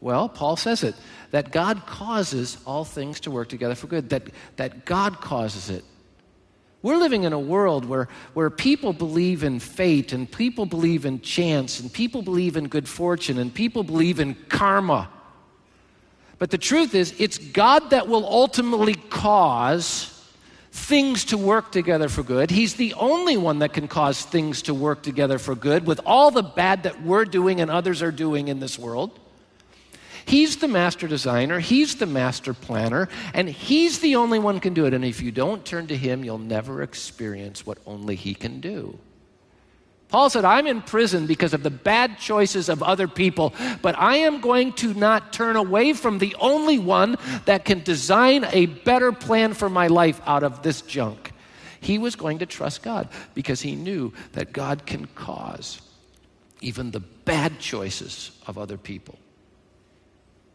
[0.00, 0.94] Well, Paul says it
[1.30, 4.22] that God causes all things to work together for good, that,
[4.56, 5.84] that God causes it.
[6.80, 11.20] We're living in a world where, where people believe in fate and people believe in
[11.20, 15.08] chance and people believe in good fortune and people believe in karma.
[16.38, 20.14] But the truth is, it's God that will ultimately cause
[20.70, 22.50] things to work together for good.
[22.50, 26.30] He's the only one that can cause things to work together for good with all
[26.30, 29.18] the bad that we're doing and others are doing in this world.
[30.28, 34.84] He's the master designer, He's the master planner, and He's the only one can do
[34.84, 34.92] it.
[34.92, 38.98] And if you don't turn to Him, you'll never experience what only He can do.
[40.10, 44.18] Paul said, I'm in prison because of the bad choices of other people, but I
[44.18, 47.16] am going to not turn away from the only one
[47.46, 51.32] that can design a better plan for my life out of this junk.
[51.80, 55.80] He was going to trust God because he knew that God can cause
[56.60, 59.18] even the bad choices of other people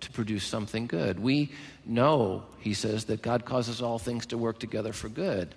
[0.04, 1.20] to produce something good.
[1.20, 1.52] We
[1.86, 5.56] know, he says, that God causes all things to work together for good.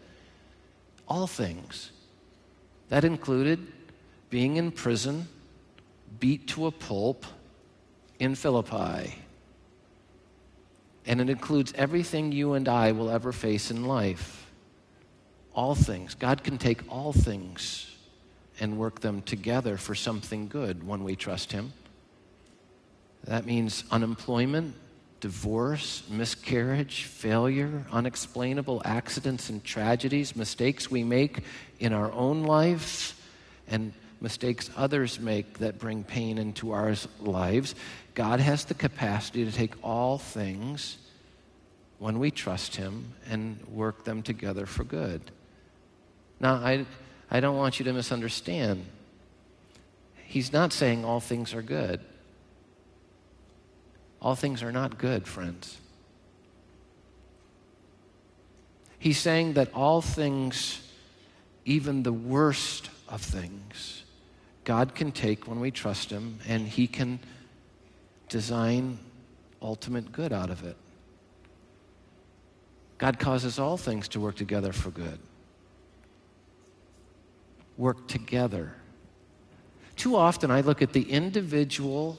[1.09, 1.93] All things.
[2.89, 3.73] That included
[4.31, 5.29] being in prison,
[6.19, 7.25] beat to a pulp
[8.19, 9.15] in Philippi.
[11.07, 14.51] And it includes everything you and I will ever face in life.
[15.55, 16.15] All things.
[16.15, 17.95] God can take all things
[18.59, 21.73] and work them together for something good when we trust Him.
[23.27, 24.75] That means unemployment,
[25.21, 31.41] divorce, miscarriage, failure, unexplainable accidents and tragedies, mistakes we make
[31.81, 33.21] in our own life,
[33.69, 37.75] and mistakes others make that bring pain into our lives.
[38.15, 40.99] God has the capacity to take all things
[41.99, 45.21] when we trust Him and work them together for good.
[46.39, 46.87] Now, I,
[47.31, 48.85] I don't want you to misunderstand.
[50.27, 52.01] He's not saying all things are good.
[54.27, 55.79] All things are not good, friends.
[58.99, 60.81] He's saying that all things,
[61.65, 64.03] even the worst of things,
[64.65, 67.21] God can take when we trust Him, and He can
[68.29, 68.99] design
[69.63, 70.77] ultimate good out of it.
[72.99, 75.21] God causes all things to work together for good.
[77.77, 78.75] Work together.
[79.95, 82.19] Too often I look at the individual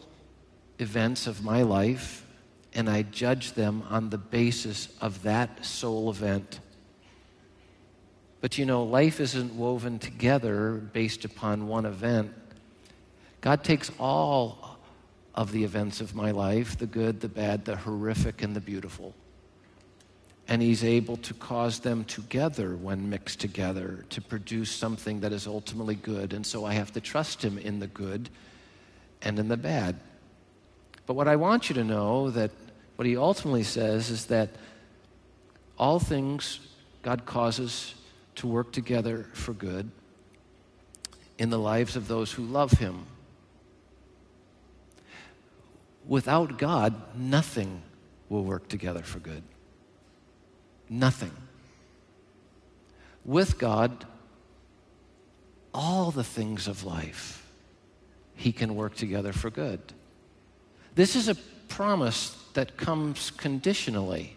[0.80, 2.26] events of my life
[2.74, 6.60] and I judge them on the basis of that sole event.
[8.40, 12.32] But you know, life isn't woven together based upon one event.
[13.42, 14.78] God takes all
[15.34, 19.16] of the events of my life the good, the bad, the horrific, and the beautiful.
[20.48, 25.48] And He's able to cause them together when mixed together to produce something that is
[25.48, 26.34] ultimately good.
[26.34, 28.30] And so I have to trust Him in the good
[29.24, 30.00] and in the bad.
[31.08, 32.52] But what I want you to know that
[32.98, 34.50] what he ultimately says is that
[35.80, 36.60] all things
[37.02, 37.96] God causes
[38.36, 39.90] to work together for good
[41.38, 43.06] in the lives of those who love him.
[46.06, 47.82] Without God, nothing
[48.30, 49.44] will work together for good.
[50.90, 51.32] Nothing.
[53.24, 54.06] With God,
[55.74, 57.46] all the things of life
[58.36, 59.80] he can work together for good.
[60.98, 61.36] This is a
[61.70, 64.36] promise that comes conditionally.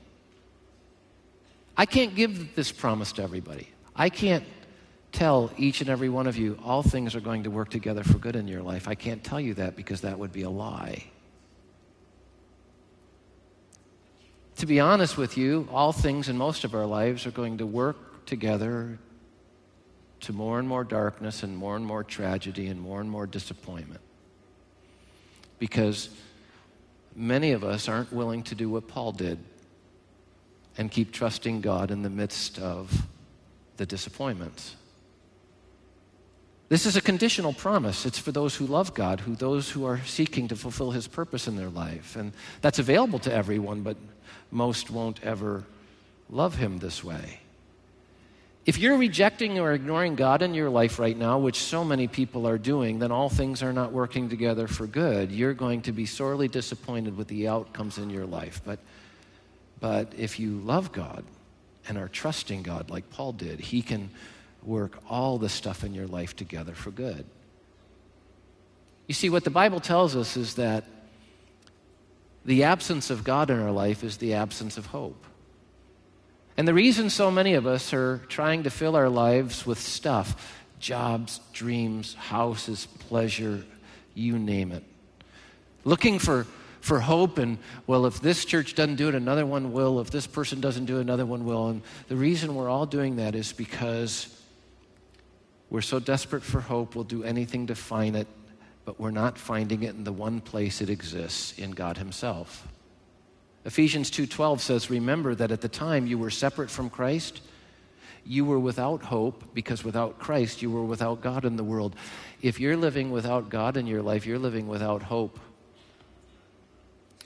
[1.75, 3.71] I can't give this promise to everybody.
[3.97, 4.45] I can't
[5.11, 8.19] tell each and every one of you all things are going to work together for
[8.19, 8.89] good in your life.
[8.89, 11.05] I can't tell you that because that would be a lie.
[14.57, 17.67] To be honest with you, all things in most of our lives are going to
[17.67, 18.99] work together
[20.21, 24.03] to more and more darkness and more and more tragedy and more and more disappointment.
[25.59, 26.11] Because
[27.15, 29.39] many of us aren't willing to do what Paul did
[30.79, 33.07] and keep trusting God in the midst of
[33.77, 34.77] the disappointments.
[36.69, 38.07] This is a conditional promise.
[38.07, 41.49] It's for those who love God, who those who are seeking to fulfill his purpose
[41.49, 42.15] in their life.
[42.15, 43.97] And that's available to everyone, but
[44.53, 45.65] most won't ever
[46.29, 47.41] love him this way.
[48.67, 52.47] If you're rejecting or ignoring God in your life right now, which so many people
[52.47, 55.33] are doing, then all things are not working together for good.
[55.33, 58.61] You're going to be sorely disappointed with the outcomes in your life.
[58.65, 58.79] But,
[59.81, 61.25] but if you love God
[61.89, 64.11] and are trusting God like Paul did, he can
[64.63, 67.25] work all the stuff in your life together for good.
[69.07, 70.85] You see, what the Bible tells us is that
[72.45, 75.25] the absence of God in our life is the absence of hope.
[76.57, 80.57] And the reason so many of us are trying to fill our lives with stuff
[80.79, 83.65] jobs, dreams, houses, pleasure,
[84.15, 84.83] you name it.
[85.85, 86.47] Looking for,
[86.81, 90.01] for hope, and well, if this church doesn't do it, another one will.
[90.01, 91.69] If this person doesn't do it, another one will.
[91.69, 94.35] And the reason we're all doing that is because
[95.69, 98.27] we're so desperate for hope, we'll do anything to find it,
[98.85, 102.67] but we're not finding it in the one place it exists in God Himself.
[103.65, 107.41] Ephesians 2:12 says, "Remember that at the time you were separate from Christ,
[108.25, 111.95] you were without hope because without Christ you were without God in the world."
[112.41, 115.39] If you're living without God in your life, you're living without hope.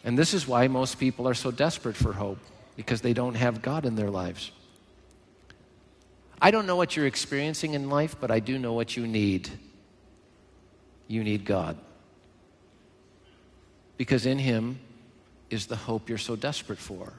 [0.03, 2.39] And this is why most people are so desperate for hope
[2.77, 4.51] because they don't have God in their lives.
[6.43, 9.51] I don't know what you're experiencing in life, but I do know what you need.
[11.07, 11.79] You need God.
[13.97, 14.81] Because in Him
[15.51, 17.13] is the hope you're so desperate for.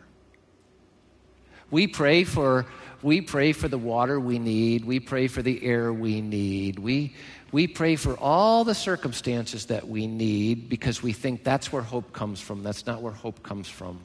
[1.72, 2.66] We pray for
[3.06, 4.84] we pray for the water we need.
[4.84, 6.80] We pray for the air we need.
[6.80, 7.14] We,
[7.52, 12.14] we pray for all the circumstances that we need because we think that's where hope
[12.14, 12.64] comes from.
[12.64, 14.00] That's not where hope comes from.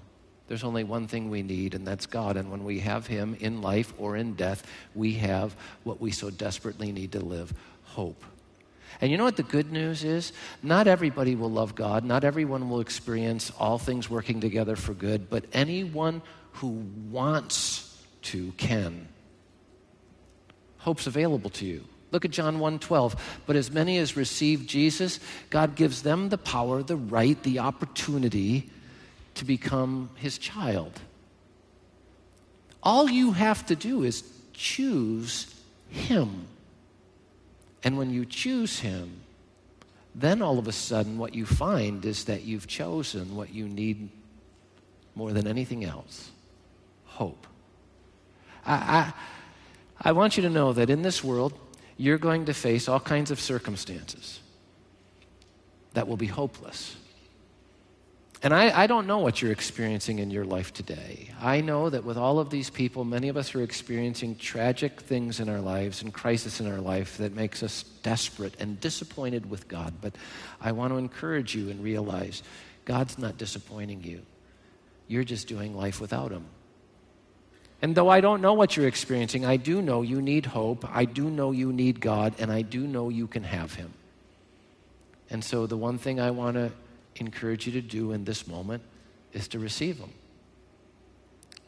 [0.48, 2.36] There's only one thing we need, and that's God.
[2.36, 6.28] And when we have Him in life or in death, we have what we so
[6.28, 7.54] desperately need to live
[7.84, 8.22] hope.
[9.00, 10.32] And you know what the good news is?
[10.62, 15.30] Not everybody will love God, not everyone will experience all things working together for good,
[15.30, 16.22] but anyone
[16.54, 19.08] who wants to can.
[20.78, 21.84] Hope's available to you.
[22.12, 23.14] Look at John 1:12.
[23.46, 28.68] But as many as receive Jesus, God gives them the power, the right, the opportunity
[29.34, 31.00] to become his child.
[32.82, 35.54] All you have to do is choose
[35.90, 36.46] him.
[37.82, 39.22] And when you choose him,
[40.14, 44.10] then all of a sudden what you find is that you've chosen what you need
[45.14, 46.30] more than anything else
[47.04, 47.46] hope.
[48.64, 49.12] I, I,
[50.08, 51.52] I want you to know that in this world,
[51.96, 54.40] you're going to face all kinds of circumstances
[55.92, 56.96] that will be hopeless.
[58.42, 61.28] And I, I, don't know what you're experiencing in your life today.
[61.42, 65.40] I know that with all of these people, many of us are experiencing tragic things
[65.40, 69.68] in our lives and crisis in our life that makes us desperate and disappointed with
[69.68, 69.92] God.
[70.00, 70.14] But
[70.58, 72.42] I want to encourage you and realize
[72.86, 74.22] God's not disappointing you.
[75.06, 76.46] You're just doing life without Him.
[77.82, 80.86] And though I don't know what you're experiencing, I do know you need hope.
[80.88, 83.92] I do know you need God, and I do know you can have Him.
[85.28, 86.72] And so the one thing I want to
[87.20, 88.82] encourage you to do in this moment
[89.32, 90.12] is to receive them.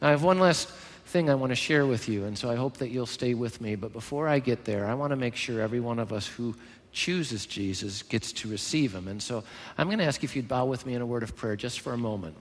[0.01, 0.69] Now, I have one last
[1.05, 3.61] thing I want to share with you, and so I hope that you'll stay with
[3.61, 3.75] me.
[3.75, 6.55] But before I get there, I want to make sure every one of us who
[6.91, 9.07] chooses Jesus gets to receive him.
[9.07, 9.43] And so
[9.77, 11.79] I'm going to ask if you'd bow with me in a word of prayer just
[11.79, 12.35] for a moment.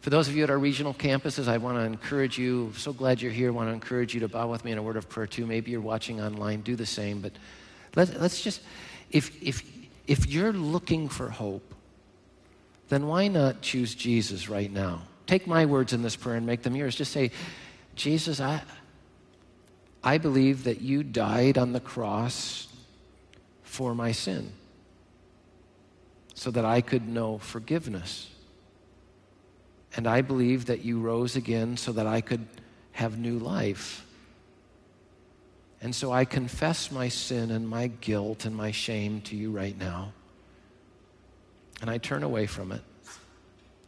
[0.00, 3.20] For those of you at our regional campuses, I want to encourage you, so glad
[3.20, 5.08] you're here, I want to encourage you to bow with me in a word of
[5.08, 5.46] prayer too.
[5.46, 7.20] Maybe you're watching online, do the same.
[7.20, 7.32] But
[7.96, 8.60] let, let's just,
[9.10, 9.75] if, if
[10.06, 11.74] if you're looking for hope,
[12.88, 15.02] then why not choose Jesus right now?
[15.26, 16.94] Take my words in this prayer and make them yours.
[16.94, 17.32] Just say,
[17.96, 18.62] Jesus, I,
[20.04, 22.68] I believe that you died on the cross
[23.64, 24.52] for my sin
[26.34, 28.30] so that I could know forgiveness.
[29.96, 32.46] And I believe that you rose again so that I could
[32.92, 34.05] have new life.
[35.80, 39.78] And so I confess my sin and my guilt and my shame to you right
[39.78, 40.12] now.
[41.80, 42.82] And I turn away from it.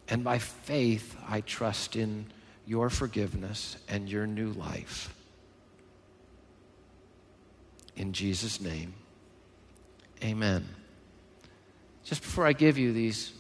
[0.09, 2.27] And by faith, I trust in
[2.67, 5.15] your forgiveness and your new life.
[7.97, 8.95] In Jesus' name,
[10.23, 10.67] amen.
[12.05, 13.33] Just before I give you these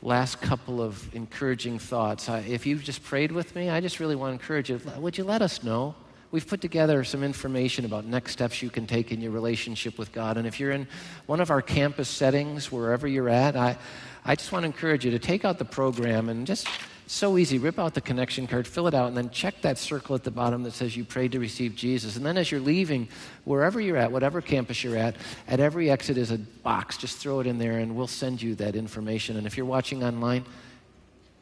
[0.00, 4.14] last couple of encouraging thoughts, I, if you've just prayed with me, I just really
[4.14, 4.80] want to encourage you.
[4.98, 5.94] Would you let us know?
[6.34, 10.10] We've put together some information about next steps you can take in your relationship with
[10.10, 10.36] God.
[10.36, 10.88] And if you're in
[11.26, 13.78] one of our campus settings, wherever you're at, I,
[14.24, 16.66] I just want to encourage you to take out the program and just
[17.06, 17.58] so easy.
[17.58, 20.30] Rip out the connection card, fill it out, and then check that circle at the
[20.32, 22.16] bottom that says you prayed to receive Jesus.
[22.16, 23.06] And then as you're leaving,
[23.44, 25.14] wherever you're at, whatever campus you're at,
[25.46, 26.96] at every exit is a box.
[26.96, 29.36] Just throw it in there, and we'll send you that information.
[29.36, 30.44] And if you're watching online,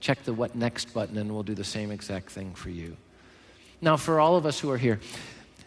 [0.01, 2.95] check the What Next button, and we'll do the same exact thing for you.
[3.83, 5.01] Now, for all of us who are here,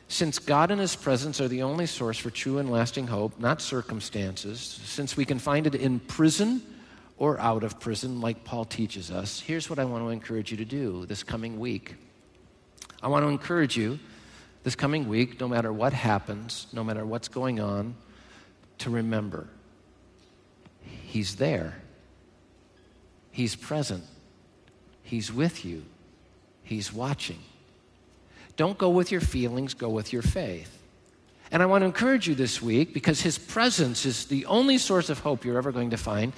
[0.08, 3.62] since God and His presence are the only source for true and lasting hope, not
[3.62, 6.62] circumstances, since we can find it in prison
[7.18, 10.58] or out of prison, like Paul teaches us, here's what I want to encourage you
[10.58, 11.96] to do this coming week.
[13.04, 14.00] I want to encourage you
[14.64, 17.96] this coming week, no matter what happens, no matter what's going on,
[18.80, 19.48] to remember
[20.82, 21.82] He's there,
[23.32, 24.06] He's present,
[25.04, 25.84] He's with you,
[26.64, 27.40] He's watching.
[28.58, 30.72] Don't go with your feelings, go with your faith.
[31.52, 35.10] And I want to encourage you this week because His presence is the only source
[35.10, 36.34] of hope you're ever going to find.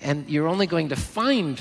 [0.00, 1.60] And you're only going to find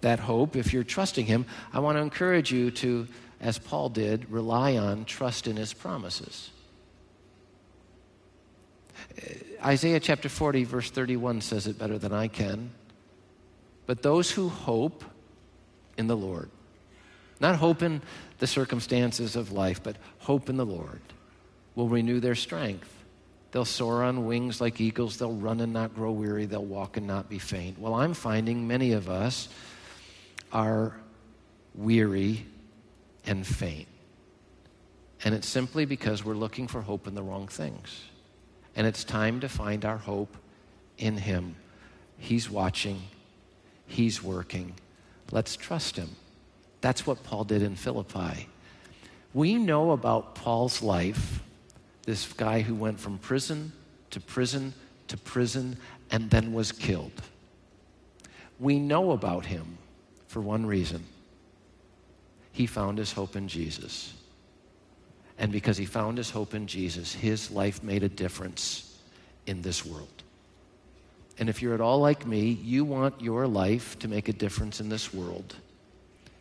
[0.00, 1.46] that hope if you're trusting Him.
[1.72, 3.06] I want to encourage you to,
[3.40, 6.50] as Paul did, rely on, trust in His promises.
[9.16, 12.70] Uh, Isaiah chapter 40, verse 31 says it better than I can.
[13.86, 15.04] But those who hope
[15.96, 16.50] in the Lord,
[17.40, 18.02] not hope in
[18.42, 21.00] the circumstances of life, but hope in the Lord
[21.76, 22.92] will renew their strength.
[23.52, 25.16] They'll soar on wings like eagles.
[25.16, 26.46] They'll run and not grow weary.
[26.46, 27.78] They'll walk and not be faint.
[27.78, 29.48] Well, I'm finding many of us
[30.52, 30.96] are
[31.76, 32.44] weary
[33.24, 33.86] and faint.
[35.22, 38.02] And it's simply because we're looking for hope in the wrong things.
[38.74, 40.36] And it's time to find our hope
[40.98, 41.54] in Him.
[42.18, 43.02] He's watching,
[43.86, 44.74] He's working.
[45.30, 46.16] Let's trust Him.
[46.82, 48.48] That's what Paul did in Philippi.
[49.32, 51.40] We know about Paul's life,
[52.04, 53.72] this guy who went from prison
[54.10, 54.74] to prison
[55.08, 55.76] to prison
[56.10, 57.12] and then was killed.
[58.58, 59.78] We know about him
[60.26, 61.04] for one reason
[62.50, 64.12] he found his hope in Jesus.
[65.38, 68.98] And because he found his hope in Jesus, his life made a difference
[69.46, 70.22] in this world.
[71.38, 74.80] And if you're at all like me, you want your life to make a difference
[74.80, 75.56] in this world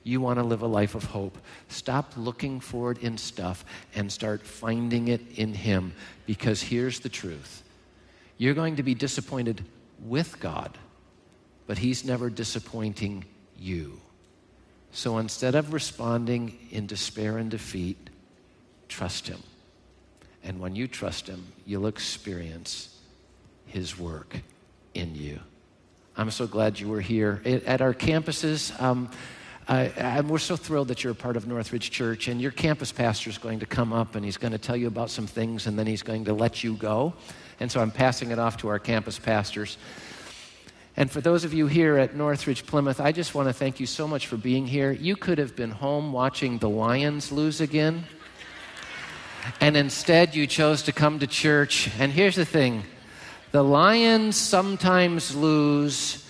[0.04, 1.38] you want to live a life of hope.
[1.68, 3.64] Stop looking for it in stuff
[3.96, 5.94] and start finding it in Him
[6.26, 7.64] because here's the truth
[8.38, 9.64] you're going to be disappointed
[10.04, 10.78] with God,
[11.68, 13.26] but He's never disappointing
[13.58, 14.00] you.
[14.92, 18.10] So instead of responding in despair and defeat,
[18.90, 19.42] trust Him.
[20.44, 22.98] And when you trust Him, you'll experience
[23.68, 24.38] His work
[24.96, 25.40] in you.
[26.18, 27.42] I'm so glad you were here.
[27.46, 29.10] At our campuses, um,
[29.68, 33.30] uh, we're so thrilled that you're a part of Northridge Church, and your campus pastor
[33.30, 35.78] is going to come up and he's going to tell you about some things, and
[35.78, 37.14] then he's going to let you go.
[37.60, 39.78] And so I'm passing it off to our campus pastors.
[40.98, 43.86] And for those of you here at Northridge Plymouth, I just want to thank you
[43.86, 44.92] so much for being here.
[44.92, 48.04] You could have been home watching the Lions lose again,
[49.62, 51.90] and instead you chose to come to church.
[51.98, 52.84] And here's the thing
[53.52, 56.26] the Lions sometimes lose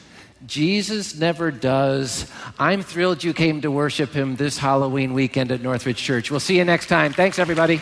[0.46, 2.26] Jesus never does.
[2.58, 6.32] I'm thrilled you came to worship him this Halloween weekend at Northridge Church.
[6.32, 7.14] We'll see you next time.
[7.14, 7.80] Thanks, everybody.